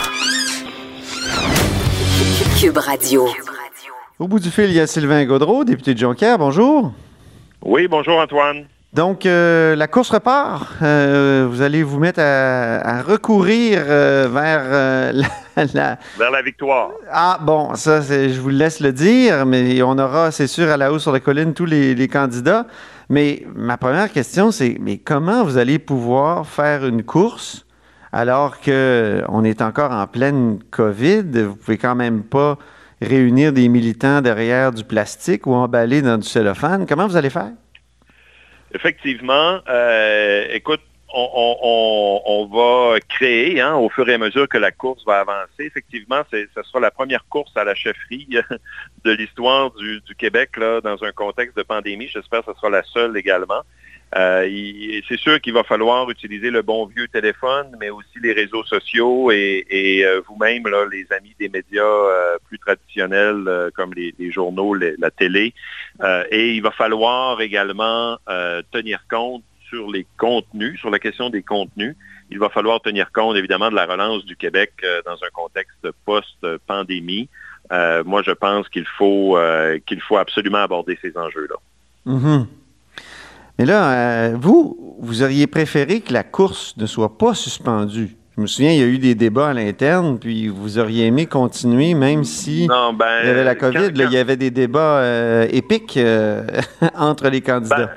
Cube 2.61 2.79
Radio. 2.79 3.27
Au 4.21 4.29
bout 4.29 4.39
du 4.39 4.49
fil, 4.51 4.67
il 4.67 4.75
y 4.75 4.81
a 4.81 4.87
Sylvain 4.87 5.25
Gaudreau, 5.25 5.65
député 5.65 5.93
de 5.95 5.99
Jonquière. 5.99 6.39
Bonjour. 6.39 6.93
Oui, 7.65 7.89
bonjour 7.89 8.21
Antoine. 8.21 8.67
Donc, 8.93 9.27
euh, 9.27 9.75
la 9.75 9.89
course 9.89 10.11
repart. 10.11 10.69
Euh, 10.83 11.49
vous 11.51 11.63
allez 11.63 11.83
vous 11.83 11.99
mettre 11.99 12.21
à, 12.21 12.77
à 12.99 13.03
recourir 13.03 13.83
euh, 13.89 14.29
vers 14.33 14.61
euh, 14.65 15.13
la, 15.57 15.65
la- 15.75 15.99
Vers 16.17 16.31
la 16.31 16.43
victoire. 16.43 16.91
Ah, 17.11 17.39
bon, 17.43 17.75
ça, 17.75 18.01
je 18.03 18.39
vous 18.41 18.51
laisse 18.51 18.79
le 18.79 18.93
dire, 18.93 19.45
mais 19.45 19.83
on 19.83 19.99
aura, 19.99 20.31
c'est 20.31 20.47
sûr, 20.47 20.69
à 20.69 20.77
la 20.77 20.93
hausse 20.93 21.03
sur 21.03 21.13
la 21.13 21.19
colline 21.21 21.55
tous 21.55 21.67
les, 21.67 21.97
les 21.97 22.07
candidats. 22.09 22.67
Mais 23.09 23.45
ma 23.57 23.77
première 23.79 24.13
question, 24.13 24.53
c'est 24.53 24.77
mais 24.81 24.99
comment 24.99 25.43
vous 25.43 25.57
allez 25.59 25.81
pouvoir 25.81 26.47
faire 26.47 26.87
une 26.87 27.03
course 27.03 27.67
alors 28.13 28.61
qu'on 28.61 29.45
est 29.45 29.63
encore 29.63 29.93
en 29.93 30.07
pleine 30.07 30.61
COVID? 30.71 31.23
Vous 31.33 31.57
pouvez 31.57 31.79
quand 31.79 31.95
même 31.95 32.23
pas 32.23 32.59
réunir 33.01 33.53
des 33.53 33.69
militants 33.69 34.21
derrière 34.21 34.73
du 34.73 34.85
plastique 34.85 35.47
ou 35.47 35.55
emballer 35.55 36.03
dans 36.03 36.19
du 36.19 36.27
cellophane. 36.27 36.87
Comment 36.87 37.07
vous 37.07 37.17
allez 37.17 37.31
faire? 37.31 37.53
Effectivement, 38.75 39.61
euh, 39.69 40.47
écoute, 40.51 40.81
on, 41.15 42.49
va 42.51 42.99
créer, 43.01 43.61
hein, 43.61 43.75
au 43.75 43.91
fur 43.91 44.09
et 44.09 44.15
à 44.15 44.19
mesure 44.19 44.49
que 44.49 44.57
la 44.57 44.71
course 44.71 45.05
va 45.05 45.21
avancer, 45.21 45.65
effectivement, 45.65 46.23
ce 46.31 46.63
sera 46.63 46.81
la 46.81 46.91
première 46.91 47.27
course 47.29 47.55
à 47.57 47.65
la 47.65 47.75
chefferie 47.75 48.29
de 49.05 49.11
l'histoire 49.11 49.73
du, 49.73 50.01
Québec 50.17 50.53
dans 50.59 51.05
un 51.05 51.13
contexte 51.13 51.57
de 51.57 51.63
pandémie. 51.63 52.09
J'espère 52.09 52.41
que 52.45 52.53
ce 52.53 52.59
sera 52.59 52.71
la 52.71 52.83
seule 52.85 53.17
également. 53.17 53.63
Euh, 54.15 55.01
c'est 55.09 55.19
sûr 55.19 55.41
qu'il 55.41 55.55
va 55.55 55.65
falloir 55.65 56.11
utiliser 56.11 56.51
le 56.51 56.63
bon 56.63 56.87
vieux 56.87 57.09
téléphone, 57.09 57.75
mais 57.81 57.89
aussi 57.89 58.19
les 58.23 58.33
réseaux 58.33 58.65
sociaux 58.65 59.31
et, 59.31 60.03
euh, 60.05 60.21
vous-même, 60.29 60.65
les 60.91 61.07
amis 61.13 61.35
des 61.39 61.49
médias 61.49 61.83
euh, 61.83 62.37
plus 62.47 62.59
traditionnels 62.59 63.71
comme 63.75 63.95
les, 63.95 64.31
journaux, 64.31 64.75
la 64.75 65.11
télé. 65.11 65.55
Et 66.31 66.55
il 66.55 66.63
va 66.63 66.71
falloir 66.71 67.41
également 67.41 68.19
tenir 68.71 69.05
compte 69.11 69.43
sur 69.69 69.91
les 69.91 70.07
contenus, 70.19 70.79
sur 70.79 70.91
la 70.91 70.99
question 70.99 71.31
des 71.31 71.43
contenus. 71.43 71.97
Il 72.31 72.39
va 72.39 72.49
falloir 72.49 72.81
tenir 72.81 73.13
compte 73.13 73.37
évidemment 73.37 73.71
de 73.71 73.75
la 73.75 73.87
relance 73.87 74.25
du 74.25 74.37
Québec 74.37 74.73
dans 75.07 75.15
un 75.15 75.31
contexte 75.33 75.89
post-pandémie. 76.05 77.29
Moi, 77.71 78.23
je 78.23 78.33
pense 78.33 78.69
qu'il 78.69 78.87
faut 78.87 79.39
qu'il 79.87 80.01
faut 80.03 80.19
absolument 80.19 80.59
aborder 80.59 80.99
ces 81.01 81.17
enjeux-là. 81.17 81.57
Mhm. 82.05 82.47
Mais 83.59 83.65
là, 83.67 83.93
euh, 83.93 84.37
vous, 84.41 84.97
vous 85.01 85.23
auriez 85.23 85.47
préféré 85.47 86.01
que 86.01 86.13
la 86.13 86.23
course 86.25 86.77
ne 86.77 86.87
soit 86.87 87.19
pas 87.19 87.35
suspendue. 87.35 88.17
Je 88.37 88.41
me 88.41 88.47
souviens, 88.47 88.73
il 88.73 88.79
y 88.79 88.83
a 88.83 88.87
eu 88.87 88.99
des 88.99 89.15
débats 89.15 89.51
à 89.51 89.53
l'interne, 89.53 90.19
puis 90.19 90.49
vous 90.49 90.79
auriez 90.79 91.07
aimé 91.07 91.27
continuer, 91.27 91.93
même 91.93 92.25
si 92.25 92.67
Non, 92.67 92.95
ben, 92.95 93.21
il 93.23 93.27
y 93.27 93.31
avait 93.31 93.45
la 93.45 93.55
quand- 93.55 93.71
COVID. 93.73 93.93
là, 93.93 94.05
il 94.07 94.13
y 94.13 94.17
avait 94.17 94.39
des 94.39 94.51
débats 94.51 94.99
euh, 95.01 95.47
épiques 95.51 95.99
euh, 95.99 96.47
entre 96.97 97.29
les 97.29 97.43
candidats. 97.43 97.91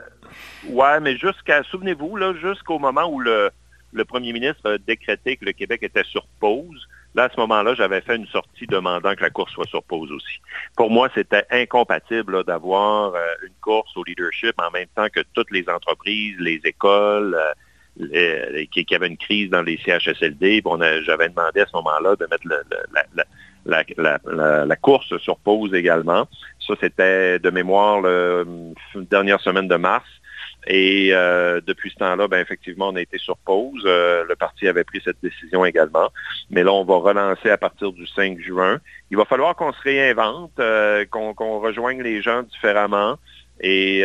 Ben, 0.68 0.74
ouais, 0.74 1.00
mais 1.00 1.16
jusqu'à, 1.18 1.64
souvenez-vous, 1.64 2.18
là, 2.18 2.34
jusqu'au 2.42 2.80
moment 2.80 3.06
où 3.10 3.22
le, 3.22 3.50
le 3.94 4.04
premier 4.04 4.34
ministre 4.34 4.70
a 4.70 4.78
décrété 4.78 5.38
que 5.38 5.46
le 5.46 5.54
Québec 5.54 5.80
était 5.84 6.04
sur 6.04 6.28
pause, 6.42 6.86
là, 7.16 7.24
à 7.24 7.30
ce 7.30 7.40
moment-là, 7.40 7.74
j'avais 7.76 8.02
fait 8.02 8.16
une 8.16 8.28
sortie 8.28 8.68
demandant 8.68 9.16
que 9.16 9.22
la 9.22 9.30
course 9.30 9.52
soit 9.54 9.68
sur 9.68 9.84
pause 9.84 10.12
aussi. 10.12 10.40
Pour 10.76 10.92
moi, 10.92 11.10
c'était 11.16 11.46
incompatible 11.50 12.44
d'avoir 12.44 13.16
euh, 13.16 13.20
une 13.44 13.54
course 13.62 13.96
au 13.96 14.04
leadership 14.04 14.54
en 14.58 14.70
même 14.72 14.88
temps 14.96 15.08
que 15.14 15.22
toutes 15.34 15.52
les 15.52 15.68
entreprises, 15.70 16.36
les 16.40 16.60
écoles, 16.64 17.38
euh, 18.14 18.66
qui, 18.72 18.86
avaient 18.94 19.08
une 19.08 19.18
crise 19.18 19.50
dans 19.50 19.62
les 19.62 19.78
CHSLD. 19.78 20.62
J'avais 21.06 21.30
demandé 21.30 21.62
à 21.62 21.66
ce 21.66 21.76
moment-là 21.78 22.16
de 22.18 22.28
mettre 22.30 22.46
la 23.66 24.76
course 24.76 25.18
sur 25.18 25.38
pause 25.38 25.74
également. 25.74 26.28
Ça, 26.68 26.74
c'était 26.82 27.40
de 27.40 27.50
mémoire 27.50 28.02
la 28.02 28.44
dernière 28.96 29.40
semaine 29.40 29.70
de 29.70 29.78
mars. 29.78 30.06
Et 30.68 31.10
euh, 31.14 31.62
depuis 31.66 31.92
ce 31.92 31.96
temps-là, 31.98 32.28
ben, 32.28 32.40
effectivement, 32.40 32.90
on 32.90 32.96
a 32.96 33.02
été 33.02 33.18
sur 33.20 33.38
pause. 33.38 33.84
Euh, 33.86 34.24
le 34.28 34.36
parti 34.36 34.68
avait 34.68 34.84
pris 34.84 35.00
cette 35.06 35.18
décision 35.22 35.64
également. 35.66 36.10
Mais 36.50 36.64
là, 36.64 36.72
on 36.74 36.84
va 36.84 36.96
relancer 36.96 37.50
à 37.50 37.58
partir 37.58 37.92
du 37.92 38.08
5 38.08 38.40
juin. 38.40 38.80
Il 39.12 39.18
va 39.18 39.26
falloir 39.26 39.56
qu'on 39.56 39.72
se 39.72 39.82
réinvente, 39.84 40.52
euh, 40.60 41.06
qu'on 41.10 41.60
rejoigne 41.60 42.02
les 42.02 42.22
gens 42.22 42.42
différemment. 42.44 43.18
Et, 43.62 44.04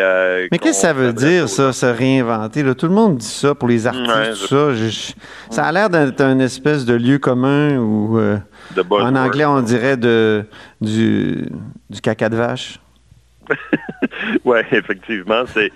Mais 0.53 0.59
qu'est-ce 0.59 0.79
que 0.83 0.87
ça 0.87 0.93
veut 0.93 1.13
dire, 1.13 1.49
ça, 1.49 1.73
se 1.73 1.87
réinventer? 1.87 2.63
là? 2.63 2.75
Tout 2.77 2.87
le 2.87 2.95
monde 2.95 3.17
dit 3.17 3.27
ça 3.27 3.53
pour 3.55 3.67
les 3.67 3.85
artistes, 3.89 4.07
Ouais, 4.09 4.31
tout 4.31 4.47
ça. 4.47 4.73
Je- 4.75 4.89
je- 4.91 5.13
ça 5.53 5.65
a 5.65 5.73
l'air 5.73 5.91
d'être 5.91 6.21
un 6.21 6.39
espèce 6.39 6.85
de 6.85 6.95
lieu 6.95 7.19
commun 7.19 7.71
euh, 8.17 8.37
buzzwords. 8.77 9.03
en 9.07 9.17
anglais, 9.17 9.45
on 9.47 9.61
dirait 9.61 9.97
de, 9.97 10.45
du, 10.81 11.47
du 11.91 12.01
caca 12.01 12.29
de 12.29 12.37
vache. 12.37 12.79
Oui, 14.45 14.59
effectivement. 14.73 15.45
C'est 15.47 15.71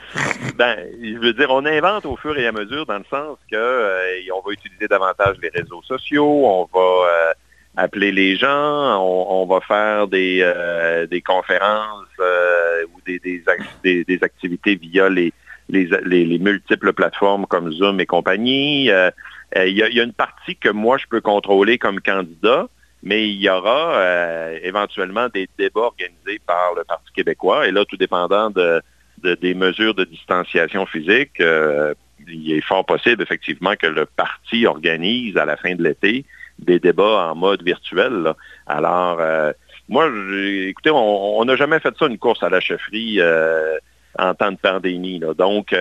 ben, 0.56 0.76
je 1.02 1.18
veux 1.18 1.32
dire, 1.32 1.48
on 1.50 1.64
invente 1.64 2.06
au 2.06 2.16
fur 2.16 2.36
et 2.38 2.46
à 2.46 2.52
mesure 2.52 2.86
dans 2.86 2.98
le 2.98 3.04
sens 3.10 3.38
que 3.50 3.56
euh, 3.56 4.20
on 4.34 4.46
va 4.46 4.52
utiliser 4.52 4.86
davantage 4.88 5.36
les 5.42 5.48
réseaux 5.48 5.82
sociaux, 5.82 6.46
on 6.46 6.68
va 6.72 6.80
euh, 6.80 7.32
appeler 7.76 8.12
les 8.12 8.36
gens, 8.36 9.00
on, 9.02 9.46
va 9.46 9.60
faire 9.60 10.06
des, 10.08 10.40
euh, 10.42 11.06
des 11.06 11.20
conférences 11.20 12.06
euh, 12.20 12.84
ou 12.94 13.00
des, 13.06 13.18
des, 13.18 13.40
ac- 13.46 13.66
des- 13.82 14.04
des 14.04 14.18
activités 14.22 14.76
via 14.76 15.08
les, 15.08 15.32
les, 15.68 15.88
les- 16.04 16.24
les 16.24 16.38
multiples 16.38 16.92
plateformes 16.92 17.46
comme 17.46 17.72
Zoom 17.72 18.00
et 18.00 18.06
compagnie. 18.06 18.84
Il 18.86 19.76
y 19.76 20.00
a 20.00 20.02
une 20.04 20.12
partie 20.12 20.56
que 20.56 20.68
moi 20.68 20.98
je 20.98 21.06
peux 21.08 21.20
contrôler 21.20 21.78
comme 21.78 22.00
candidat, 22.00 22.66
mais 23.04 23.28
il 23.28 23.40
y 23.40 23.50
aura 23.50 23.82
euh, 23.96 24.58
éventuellement 24.62 25.28
des 25.28 25.46
débats 25.58 25.88
organisés 25.92 26.40
par 26.46 26.74
le 26.74 26.82
Parti 26.84 27.12
québécois. 27.14 27.68
Et 27.68 27.70
là, 27.70 27.84
tout 27.84 27.98
dépendant 27.98 28.48
de, 28.50 28.80
de- 29.22 29.36
des 29.36 29.54
mesures 29.54 29.94
de 29.94 30.04
distanciation 30.04 30.86
physique, 30.86 31.38
euh, 31.40 31.94
il 32.26 32.52
est 32.56 32.62
fort 32.62 32.84
possible 32.86 33.22
effectivement 33.22 33.76
que 33.76 33.86
le 33.86 34.06
parti 34.06 34.66
organise 34.66 35.36
à 35.36 35.44
la 35.44 35.56
fin 35.56 35.74
de 35.74 35.82
l'été 35.82 36.24
des 36.58 36.78
débats 36.78 37.28
en 37.30 37.34
mode 37.34 37.62
virtuel. 37.62 38.32
Alors, 38.66 39.18
euh, 39.20 39.52
moi, 39.88 40.08
écoutez, 40.70 40.90
on 40.90 41.44
n'a 41.44 41.56
jamais 41.56 41.80
fait 41.80 41.94
ça 41.98 42.06
une 42.06 42.16
course 42.16 42.42
à 42.42 42.48
la 42.48 42.60
chefferie 42.60 43.20
en 44.18 44.32
temps 44.34 44.52
de 44.52 44.56
pandémie. 44.56 45.20
Donc, 45.36 45.74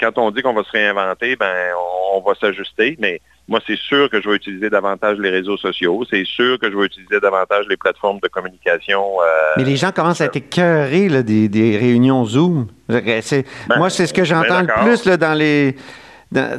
quand 0.00 0.18
on 0.18 0.30
dit 0.30 0.42
qu'on 0.42 0.52
va 0.54 0.62
se 0.62 0.70
réinventer, 0.70 1.34
ben, 1.34 1.72
on, 1.76 2.18
on 2.18 2.20
va 2.20 2.34
s'ajuster, 2.36 2.96
mais 3.00 3.20
moi, 3.46 3.60
c'est 3.66 3.76
sûr 3.78 4.08
que 4.08 4.22
je 4.22 4.28
vais 4.28 4.36
utiliser 4.36 4.70
davantage 4.70 5.18
les 5.18 5.28
réseaux 5.30 5.58
sociaux. 5.58 6.02
C'est 6.08 6.24
sûr 6.24 6.58
que 6.58 6.70
je 6.70 6.76
vais 6.76 6.86
utiliser 6.86 7.20
davantage 7.20 7.66
les 7.68 7.76
plateformes 7.76 8.18
de 8.22 8.28
communication. 8.28 9.02
euh, 9.20 9.52
Mais 9.58 9.64
les 9.64 9.76
gens 9.76 9.92
commencent 9.92 10.22
à 10.22 10.26
être 10.26 10.36
écœurés 10.36 11.08
là, 11.10 11.22
des, 11.22 11.48
des 11.48 11.76
réunions 11.76 12.24
Zoom. 12.24 12.68
Ben, 12.88 13.02
moi, 13.76 13.90
c'est 13.90 14.06
ce 14.06 14.14
que 14.14 14.22
ben, 14.22 14.24
j'entends 14.24 14.62
le 14.62 14.84
plus 14.84 15.04
là, 15.04 15.16
dans 15.16 15.34
les. 15.34 15.76
Dans, 16.32 16.58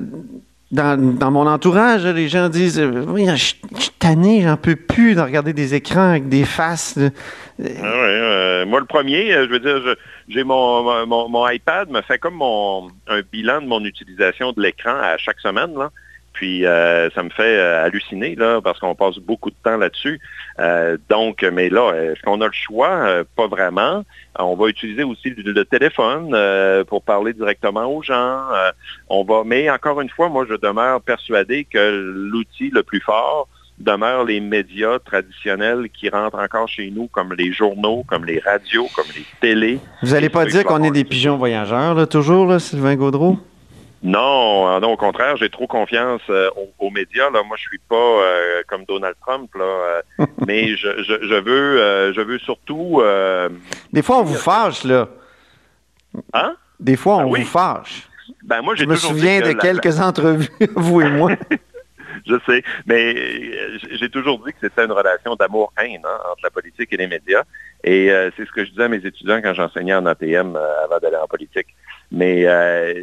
dans, 0.72 1.16
dans 1.18 1.32
mon 1.32 1.48
entourage, 1.48 2.06
les 2.06 2.28
gens 2.28 2.50
disent 2.50 2.80
euh, 2.80 3.06
Oui, 3.08 3.26
je 3.28 3.36
suis 3.36 3.92
tanné, 4.00 4.42
j'en 4.42 4.58
peux 4.58 4.76
plus 4.76 5.16
de 5.16 5.22
regarder 5.22 5.54
des 5.54 5.74
écrans 5.74 6.10
avec 6.12 6.30
des 6.30 6.44
faces. 6.46 6.98
Ah 6.98 7.62
ouais, 7.62 7.70
euh, 7.82 8.66
moi, 8.66 8.80
le 8.80 8.86
premier, 8.86 9.32
je 9.32 9.50
veux 9.50 9.60
dire, 9.60 9.96
j'ai 10.28 10.44
mon, 10.44 11.06
mon, 11.08 11.30
mon 11.30 11.50
iPad 11.50 11.90
me 11.90 12.02
fait 12.02 12.20
comme 12.20 12.36
mon, 12.36 12.90
un 13.08 13.22
bilan 13.32 13.62
de 13.62 13.68
mon 13.68 13.84
utilisation 13.86 14.52
de 14.52 14.62
l'écran 14.62 14.96
à 15.02 15.18
chaque 15.18 15.40
semaine. 15.40 15.74
Là. 15.78 15.92
Puis 16.36 16.66
euh, 16.66 17.10
ça 17.12 17.24
me 17.24 17.30
fait 17.30 17.58
euh, 17.58 17.86
halluciner 17.86 18.36
là, 18.36 18.60
parce 18.62 18.80
qu'on 18.80 18.94
passe 18.94 19.18
beaucoup 19.18 19.50
de 19.50 19.56
temps 19.64 19.78
là-dessus. 19.78 20.20
Euh, 20.60 20.98
donc, 21.10 21.44
mais 21.44 21.70
là, 21.70 21.94
est-ce 21.94 22.22
qu'on 22.22 22.42
a 22.42 22.46
le 22.46 22.54
choix? 22.54 23.24
Pas 23.38 23.48
vraiment. 23.48 24.04
On 24.38 24.56
va 24.56 24.68
utiliser 24.68 25.04
aussi 25.04 25.30
le, 25.30 25.64
téléphone 25.64 26.32
euh, 26.34 26.84
pour 26.84 27.04
parler 27.04 27.32
directement 27.32 27.86
aux 27.86 28.04
gens. 28.04 28.42
On 29.08 29.24
va, 29.24 29.44
mais 29.46 29.70
encore 29.70 30.02
une 30.02 30.10
fois, 30.10 30.28
moi, 30.28 30.46
je 30.48 30.56
demeure 30.56 31.02
persuadé 31.02 31.64
que 31.64 32.14
l'outil 32.14 32.70
le 32.70 32.84
plus 32.84 33.00
fort 33.00 33.48
demeure 33.80 34.24
les 34.24 34.40
médias 34.40 35.00
traditionnels 35.00 35.90
qui 35.90 36.10
rentrent 36.10 36.40
encore 36.40 36.68
chez 36.68 36.92
nous, 36.92 37.08
comme 37.08 37.34
les 37.34 37.52
journaux, 37.52 38.04
comme 38.08 38.26
les 38.26 38.40
radios, 38.40 38.88
comme 38.96 39.08
les 39.16 39.26
télés. 39.42 39.80
Vous 40.02 40.12
n'allez 40.12 40.30
pas 40.30 40.46
dire 40.46 40.64
qu'on 40.64 40.84
est 40.84 40.92
des 40.92 41.04
pigeons 41.04 41.38
voyageurs, 41.38 41.94
là, 41.94 42.06
toujours, 42.08 42.46
là, 42.46 42.60
Sylvain 42.60 42.96
Gaudreau? 42.96 43.38
Non, 44.04 44.80
non, 44.80 44.92
au 44.94 44.98
contraire, 44.98 45.36
j'ai 45.38 45.50
trop 45.50 45.66
confiance 45.68 46.22
euh, 46.30 46.50
aux, 46.56 46.72
aux 46.86 46.90
médias. 46.92 47.30
Là. 47.32 47.42
Moi, 47.44 47.58
je 47.58 47.64
suis 47.68 47.80
pas 47.90 47.96
euh, 47.96 48.62
comme 48.68 48.86
Donald 48.86 49.16
Trump, 49.22 49.50
là, 49.56 49.64
euh, 49.64 50.26
mais 50.46 50.76
je, 50.76 51.02
je, 51.04 51.28
je 51.28 51.36
veux, 51.36 52.14
je 52.14 52.22
veux 52.22 52.38
surtout. 52.40 53.02
Des 53.92 54.02
fois, 54.04 54.18
on 54.20 54.24
vous 54.24 54.36
fâche, 54.36 54.84
là. 54.84 55.08
hein? 56.34 56.56
Des 56.80 56.98
fois, 56.98 57.16
on 57.18 57.20
Ah 57.22 57.26
oui. 57.28 57.42
vous 57.42 57.48
fâche. 57.50 58.08
Ben 58.44 58.62
moi, 58.62 58.76
Je 58.76 58.86
me 58.86 58.96
souviens 58.96 59.40
que 59.42 59.48
de 59.50 59.54
la- 59.54 59.60
quelques 59.62 60.00
entrevues, 60.00 60.50
vous 60.76 61.02
et 61.02 61.10
moi. 61.10 61.32
Je 62.28 62.36
sais, 62.48 62.64
mais 62.88 63.14
j'ai 63.92 64.10
toujours 64.10 64.40
dit 64.44 64.52
que 64.54 64.58
c'était 64.62 64.86
une 64.86 64.92
relation 64.92 65.36
d'amour-haine 65.36 66.02
hein, 66.06 66.18
entre 66.32 66.40
la 66.44 66.50
politique 66.50 66.92
et 66.92 66.98
les 66.98 67.06
médias. 67.08 67.44
Et 67.84 68.10
c'est 68.36 68.46
ce 68.48 68.52
que 68.52 68.66
je 68.66 68.72
disais 68.72 68.84
à 68.86 68.88
mes 68.88 69.06
étudiants 69.06 69.42
quand 69.44 69.54
j'enseignais 69.54 69.94
en 69.94 70.06
ATM 70.08 70.56
avant 70.56 70.98
d'aller 71.00 71.18
en 71.18 71.28
politique. 71.28 71.68
Mais 72.12 72.46
euh, 72.46 72.94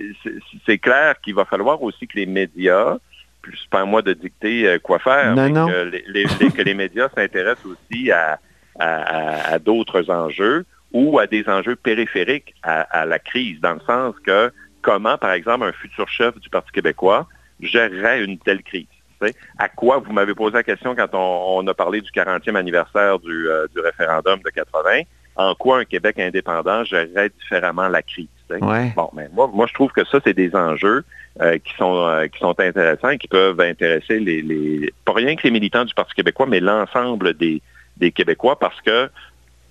c'est- 0.67 0.79
clair 0.79 1.21
qu'il 1.21 1.35
va 1.35 1.45
falloir 1.45 1.83
aussi 1.83 2.07
que 2.07 2.17
les 2.17 2.27
médias, 2.27 2.97
plus 3.43 3.57
c'est 3.61 3.69
pas 3.71 3.81
à 3.81 3.85
moi 3.85 4.03
de 4.03 4.13
dicter 4.13 4.67
euh, 4.67 4.79
quoi 4.79 4.99
faire, 4.99 5.35
Non, 5.35 5.43
mais 5.45 5.51
non. 5.51 5.67
Que, 5.67 5.83
les, 5.85 6.05
les- 6.07 6.27
les- 6.41 6.51
que 6.51 6.63
les 6.63 6.75
médias 6.75 7.09
s'intéressent 7.15 7.67
aussi 7.67 8.11
à, 8.11 8.39
à- 8.79 9.03
à- 9.03 9.53
à 9.55 9.59
d'autres 9.59 10.11
enjeux 10.11 10.65
ou 10.93 11.19
à 11.19 11.27
des 11.27 11.49
enjeux 11.49 11.77
périphériques 11.77 12.55
à, 12.63 12.83
à 12.83 13.07
la 13.07 13.19
crise, 13.19 13.61
dans 13.61 13.75
le 13.75 13.81
sens 13.81 14.15
que 14.25 14.53
comment, 14.83 15.19
par 15.19 15.33
exemple, 15.33 15.65
un 15.65 15.73
futur 15.73 16.09
chef 16.09 16.39
du 16.41 16.49
Parti 16.49 16.71
québécois 16.73 17.27
gérerait 17.61 18.25
une 18.25 18.39
telle 18.39 18.63
crise. 18.63 18.87
À 19.57 19.69
quoi, 19.69 19.99
vous 19.99 20.13
m'avez 20.13 20.35
posé 20.35 20.55
la 20.55 20.65
question 20.65 20.97
quand 20.97 21.15
on, 21.15 21.65
a 21.69 21.75
parlé 21.75 22.01
du 22.01 22.11
40e 22.11 22.57
anniversaire 22.57 23.21
du, 23.21 23.49
euh, 23.49 23.67
du, 23.73 23.79
référendum 23.81 24.41
de 24.45 24.51
80, 24.51 25.03
en 25.37 25.55
quoi 25.55 25.79
un 25.79 25.85
Québec 25.85 26.19
indépendant 26.19 26.83
gérerait 26.83 27.29
différemment 27.41 27.87
la 27.89 28.03
crise? 28.03 28.27
Bon, 28.97 29.11
mais 29.15 29.29
moi, 29.33 29.51
moi, 29.53 29.67
je 29.69 29.75
trouve 29.75 29.91
que 29.93 30.05
ça, 30.05 30.19
c'est 30.25 30.35
des 30.35 30.55
enjeux 30.55 31.05
euh, 31.41 31.59
qui, 31.59 31.75
sont, 31.77 31.97
euh, 32.07 32.27
qui 32.27 32.39
sont 32.39 32.59
intéressants 32.61 33.11
et 33.11 33.19
qui 33.19 33.29
peuvent 33.29 33.61
intéresser 33.61 34.19
les, 34.21 34.43
les, 34.43 34.93
pas 35.05 35.13
rien 35.15 35.35
que 35.37 35.43
les 35.45 35.51
militants 35.51 35.85
du 35.85 35.95
Parti 35.95 36.15
québécois, 36.15 36.47
mais 36.47 36.61
l'ensemble 36.61 37.35
des, 37.35 37.63
des 37.97 38.13
Québécois 38.13 38.59
parce 38.59 38.81
que 38.83 39.09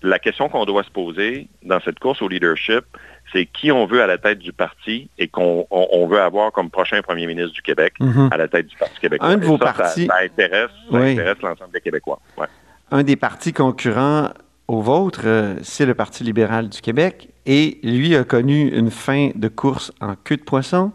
la 0.04 0.18
question 0.18 0.50
qu'on 0.50 0.66
doit 0.66 0.84
se 0.84 0.90
poser 0.90 1.48
dans 1.64 1.80
cette 1.82 2.00
course 2.00 2.22
au 2.24 2.28
leadership, 2.28 2.84
c'est 3.32 3.46
qui 3.46 3.72
on 3.72 3.86
veut 3.86 4.02
à 4.02 4.08
la 4.08 4.18
tête 4.18 4.40
du 4.40 4.52
parti 4.52 5.10
et 5.20 5.28
qu'on 5.28 5.68
on, 5.70 6.08
veut 6.08 6.20
avoir 6.20 6.52
comme 6.52 6.70
prochain 6.72 7.02
premier 7.04 7.28
ministre 7.28 7.54
du 7.54 7.62
Québec 7.62 7.94
Mhm. 8.00 8.30
à 8.32 8.38
la 8.38 8.48
tête 8.48 8.66
du 8.68 8.76
Parti 8.76 9.00
québécois. 9.00 9.28
Un 9.28 9.38
de 9.38 9.46
vos 9.46 9.58
ça, 9.60 9.72
partis- 9.74 10.08
Ça, 10.08 10.16
intéresse, 10.24 10.72
Oui. 10.90 11.12
intéresse 11.12 11.38
l'ensemble 11.44 11.72
des 11.72 11.82
Québécois. 11.82 12.20
Ouais. 12.38 12.48
Un 12.90 13.04
des 13.04 13.16
partis 13.16 13.54
concurrents 13.54 14.30
au 14.72 14.80
vôtre, 14.80 15.24
euh, 15.26 15.56
c'est 15.64 15.86
le 15.86 15.94
Parti 15.94 16.24
libéral 16.24 16.70
du 16.70 16.80
Québec. 16.80 17.28
Et 17.46 17.80
lui 17.84 18.16
a 18.16 18.24
connu 18.24 18.70
une 18.70 18.90
fin 18.90 19.32
de 19.36 19.50
course 19.50 19.92
en 20.00 20.16
queue 20.16 20.38
de 20.38 20.44
poisson, 20.44 20.94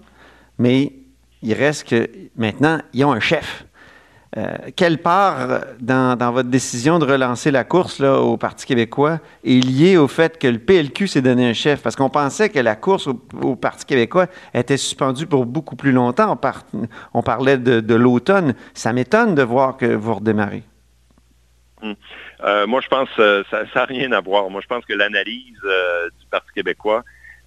mais 0.59 0.95
il 1.43 1.53
reste 1.53 1.89
que 1.89 2.09
maintenant, 2.37 2.81
ils 2.95 3.05
ont 3.05 3.13
un 3.13 3.21
chef. 3.21 3.67
Euh, 4.39 4.57
quelle 4.75 4.99
part 4.99 5.61
dans, 5.81 6.17
votre 6.33 6.49
décision 6.49 6.99
de 6.99 7.05
relancer 7.05 7.51
la 7.51 7.65
course 7.65 7.99
là, 7.99 8.19
au 8.21 8.37
Parti 8.39 8.65
québécois 8.65 9.21
est 9.45 9.63
liée 9.63 9.97
au 9.99 10.09
fait 10.09 10.39
que 10.39 10.47
le 10.47 10.59
PLQ 10.59 11.07
s'est 11.07 11.23
donné 11.23 11.47
un 11.49 11.53
chef? 11.53 11.83
Parce 11.83 11.97
qu'on 11.97 12.11
pensait 12.11 12.49
que 12.49 12.59
la 12.59 12.77
course 12.77 13.09
au, 13.09 13.57
Parti 13.57 13.85
québécois 13.85 14.27
était 14.55 14.79
suspendue 14.79 15.27
pour 15.27 15.45
beaucoup 15.45 15.77
plus 15.77 15.93
longtemps. 15.93 16.33
On, 16.33 16.81
on 17.13 17.23
parlait 17.23 17.59
de, 17.59 17.95
l'automne. 17.95 18.55
Ça 18.73 18.95
m'étonne 18.95 19.35
de 19.35 19.43
voir 19.43 19.77
que 19.77 19.87
vous 19.87 20.15
redémarrez. 20.15 20.63
Euh, 22.45 22.67
moi, 22.67 22.81
je 22.81 22.89
pense 22.89 23.09
que 23.17 23.45
ça 23.51 23.65
n'a 23.75 23.85
rien 23.85 24.13
à 24.13 24.21
voir. 24.21 24.51
Moi, 24.51 24.61
je 24.61 24.67
pense 24.67 24.85
que 24.85 24.93
l'analyse 24.93 25.59
euh, 25.65 26.07
du 26.21 26.27
Parti 26.31 26.53
québécois, 26.55 27.03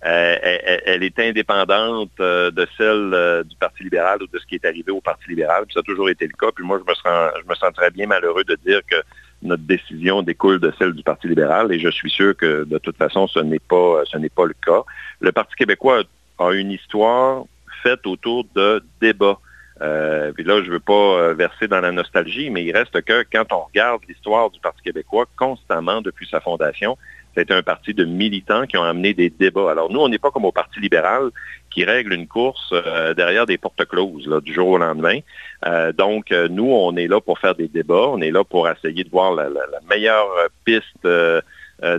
euh, 0.06 0.38
elle, 0.86 1.04
est 1.04 1.19
indépendante 1.19 2.12
euh, 2.21 2.52
de 2.52 2.65
celle 2.78 3.13
euh, 3.13 3.43
du 3.43 3.56
Parti 3.58 3.84
libéral 3.84 4.23
ou 4.23 4.28
de 4.28 4.39
ce 4.39 4.45
qui 4.45 4.56
est 4.56 4.65
arrivé 4.65 4.93
au 4.93 5.02
Parti 5.02 5.30
libéral. 5.30 5.65
Puis 5.65 5.73
ça 5.73 5.82
a 5.82 5.84
toujours 5.84 6.10
été 6.10 6.25
le 6.25 6.32
cas. 6.39 6.52
Puis 6.56 6.63
moi, 6.63 6.80
je 6.80 6.89
me, 6.89 6.95
sens, 6.95 7.32
je 7.43 7.49
me 7.49 7.56
sentirais 7.56 7.91
bien 7.91 8.08
malheureux 8.08 8.45
de 8.45 8.56
dire 8.65 8.80
que 8.89 8.95
notre 9.41 9.63
décision 9.63 10.21
découle 10.21 10.60
de 10.60 10.73
celle 10.80 10.93
du 10.93 11.04
Parti 11.04 11.28
libéral. 11.28 11.73
Et 11.73 11.80
je 11.80 11.89
suis 11.89 12.10
sûr 12.10 12.36
que 12.36 12.63
de 12.63 12.78
toute 12.78 12.95
façon, 12.95 13.28
ce 13.28 13.39
n'est 13.39 13.60
pas, 13.60 14.04
ce 14.06 14.17
n'est 14.17 14.30
pas 14.30 14.45
le 14.45 14.56
cas. 14.65 14.84
Le 15.19 15.34
Parti 15.34 15.54
québécois 15.56 16.04
a 16.38 16.52
une 16.54 16.71
histoire 16.71 17.43
faite 17.84 18.08
autour 18.08 18.45
de 18.56 18.82
débats. 19.02 19.39
Euh, 19.81 20.31
puis 20.33 20.43
là, 20.43 20.61
je 20.61 20.67
ne 20.67 20.73
veux 20.73 20.79
pas 20.79 20.93
euh, 20.93 21.33
verser 21.33 21.67
dans 21.67 21.79
la 21.79 21.91
nostalgie, 21.91 22.49
mais 22.49 22.63
il 22.63 22.75
reste 22.75 23.01
que 23.01 23.25
quand 23.31 23.45
on 23.51 23.65
regarde 23.65 24.01
l'histoire 24.07 24.49
du 24.49 24.59
Parti 24.59 24.81
québécois 24.83 25.25
constamment 25.37 26.01
depuis 26.01 26.27
sa 26.27 26.39
fondation, 26.39 26.97
c'est 27.35 27.51
un 27.51 27.61
parti 27.61 27.93
de 27.93 28.03
militants 28.03 28.65
qui 28.65 28.75
ont 28.75 28.83
amené 28.83 29.13
des 29.13 29.29
débats. 29.29 29.71
Alors 29.71 29.91
nous, 29.91 29.99
on 29.99 30.09
n'est 30.09 30.17
pas 30.17 30.31
comme 30.31 30.45
au 30.45 30.51
Parti 30.51 30.79
libéral 30.79 31.29
qui 31.69 31.85
règle 31.85 32.13
une 32.13 32.27
course 32.27 32.73
euh, 32.73 33.13
derrière 33.13 33.45
des 33.45 33.57
portes 33.57 33.85
closes 33.85 34.27
du 34.43 34.53
jour 34.53 34.69
au 34.69 34.77
lendemain. 34.77 35.19
Euh, 35.65 35.93
donc, 35.93 36.31
nous, 36.31 36.71
on 36.71 36.95
est 36.97 37.07
là 37.07 37.21
pour 37.21 37.39
faire 37.39 37.55
des 37.55 37.67
débats, 37.67 38.07
on 38.07 38.19
est 38.19 38.31
là 38.31 38.43
pour 38.43 38.67
essayer 38.67 39.03
de 39.03 39.09
voir 39.09 39.33
la, 39.33 39.47
meilleure 39.87 40.27
piste 40.65 41.07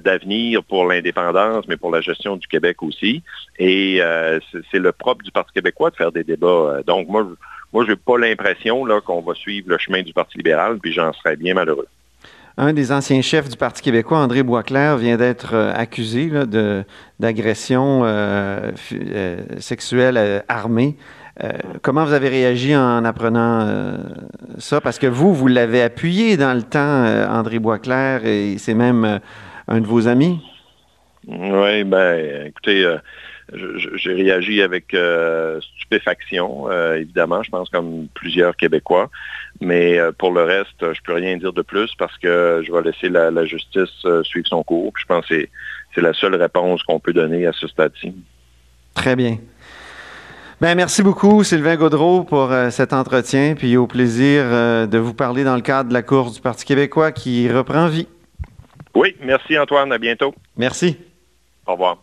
d'avenir 0.00 0.62
pour 0.64 0.84
l'indépendance, 0.86 1.64
mais 1.68 1.76
pour 1.76 1.90
la 1.90 2.00
gestion 2.00 2.36
du 2.36 2.46
Québec 2.46 2.82
aussi. 2.82 3.22
Et 3.58 3.98
euh, 4.00 4.38
c'est 4.70 4.78
le 4.78 4.92
propre 4.92 5.24
du 5.24 5.30
Parti 5.30 5.52
québécois 5.54 5.90
de 5.90 5.96
faire 5.96 6.12
des 6.12 6.24
débats. 6.24 6.46
Euh, 6.46 6.82
Donc, 6.86 7.08
moi, 7.08 7.26
je- 7.28 7.34
moi, 7.72 7.84
j'ai 7.86 7.96
pas 7.96 8.18
l'impression 8.18 8.84
qu'on 9.06 9.20
va 9.22 9.34
suivre 9.34 9.68
le 9.70 9.78
chemin 9.78 10.02
du 10.02 10.12
Parti 10.12 10.36
libéral, 10.38 10.78
puis 10.82 10.92
j'en 10.92 11.12
serais 11.12 11.36
bien 11.36 11.54
malheureux. 11.54 11.86
Un 12.58 12.72
des 12.74 12.90
anciens 12.92 13.22
chefs 13.22 13.48
du 13.48 13.56
Parti 13.56 13.80
québécois, 13.80 14.18
André 14.18 14.42
Boisclair, 14.42 14.96
vient 14.98 15.16
d'être 15.16 15.54
euh, 15.54 15.72
accusé 15.74 16.30
d'agression 17.18 18.02
euh, 18.04 18.72
euh, 18.92 19.38
sexuelle 19.58 20.16
euh, 20.16 20.40
armée. 20.48 20.96
Euh, 21.42 21.52
comment 21.80 22.04
vous 22.04 22.12
avez 22.12 22.28
réagi 22.28 22.76
en 22.76 23.04
apprenant 23.04 23.60
euh, 23.62 23.96
ça? 24.58 24.80
Parce 24.80 24.98
que 24.98 25.06
vous, 25.06 25.32
vous 25.32 25.46
l'avez 25.46 25.80
appuyé 25.82 26.36
dans 26.36 26.52
le 26.54 26.62
temps, 26.62 26.78
euh, 27.06 27.26
André 27.28 27.58
Boisclair, 27.58 28.26
et 28.26 28.58
c'est 28.58 28.74
même 28.74 29.04
euh, 29.04 29.18
un 29.70 29.80
de 29.80 29.87
vos 29.87 30.06
amis? 30.09 30.40
Oui, 31.26 31.85
ben, 31.85 32.46
écoutez, 32.46 32.85
euh, 32.85 32.98
j'ai 33.96 34.14
réagi 34.14 34.62
avec 34.62 34.94
euh, 34.94 35.61
stupéfaction, 35.76 36.70
euh, 36.70 36.96
évidemment, 36.96 37.42
je 37.42 37.50
pense 37.50 37.68
comme 37.70 38.06
plusieurs 38.14 38.56
Québécois. 38.56 39.11
Mais 39.61 39.98
pour 40.18 40.33
le 40.33 40.42
reste, 40.42 40.80
je 40.80 41.00
peux 41.04 41.14
rien 41.14 41.37
dire 41.37 41.52
de 41.52 41.62
plus 41.62 41.90
parce 41.98 42.16
que 42.18 42.62
je 42.66 42.72
vais 42.72 42.83
laisser 42.83 43.09
la, 43.09 43.30
la 43.30 43.44
justice 43.44 44.06
suivre 44.22 44.46
son 44.48 44.62
cours. 44.62 44.92
Puis 44.92 45.02
je 45.02 45.06
pense 45.06 45.26
que 45.26 45.35
c'est- 45.35 45.48
c'est 45.94 46.00
la 46.00 46.12
seule 46.14 46.37
réponse 46.37 46.83
qu'on 46.85 47.00
peut 47.00 47.12
donner 47.12 47.46
à 47.46 47.52
ce 47.52 47.66
stade-ci. 47.66 48.14
Très 48.94 49.16
bien. 49.16 49.38
Ben, 50.61 50.74
merci 50.74 51.02
beaucoup, 51.02 51.42
Sylvain 51.42 51.76
Gaudreau, 51.76 52.22
pour 52.22 52.52
euh, 52.52 52.70
cet 52.70 52.92
entretien, 52.92 53.54
puis 53.56 53.76
au 53.76 53.87
plaisir 53.87 54.42
euh, 54.44 54.87
de 54.87 54.98
vous 54.98 55.14
parler 55.14 55.42
dans 55.42 55.56
le 55.56 55.62
cadre 55.62 55.88
de 55.88 55.94
la 55.94 56.02
course 56.02 56.35
du 56.35 56.40
Parti 56.40 56.64
québécois 56.64 57.12
qui 57.12 57.50
reprend 57.50 57.88
vie. 57.88 58.06
Oui, 58.94 59.16
merci 59.20 59.59
Antoine, 59.59 59.92
à 59.92 59.98
bientôt. 59.98 60.35
Merci. 60.57 60.96
Au 61.66 61.72
revoir. 61.72 61.98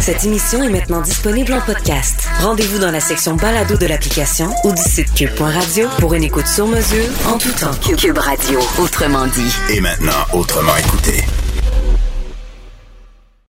Cette 0.00 0.24
émission 0.24 0.62
est 0.62 0.70
maintenant 0.70 1.02
disponible 1.02 1.52
en 1.52 1.60
podcast. 1.60 2.26
Rendez-vous 2.40 2.78
dans 2.78 2.90
la 2.90 3.00
section 3.00 3.34
balado 3.36 3.76
de 3.76 3.86
l'application 3.86 4.48
ou 4.64 4.72
du 4.72 4.80
site 4.80 5.12
cube.radio 5.14 5.86
pour 5.98 6.14
une 6.14 6.22
écoute 6.22 6.46
sur 6.46 6.66
mesure 6.66 7.04
en 7.26 7.36
tout 7.36 7.52
temps. 7.52 7.74
Cube 7.96 8.16
Radio, 8.16 8.58
autrement 8.80 9.26
dit. 9.26 9.54
Et 9.70 9.80
maintenant, 9.80 10.24
autrement 10.32 10.76
écouté. 10.76 11.24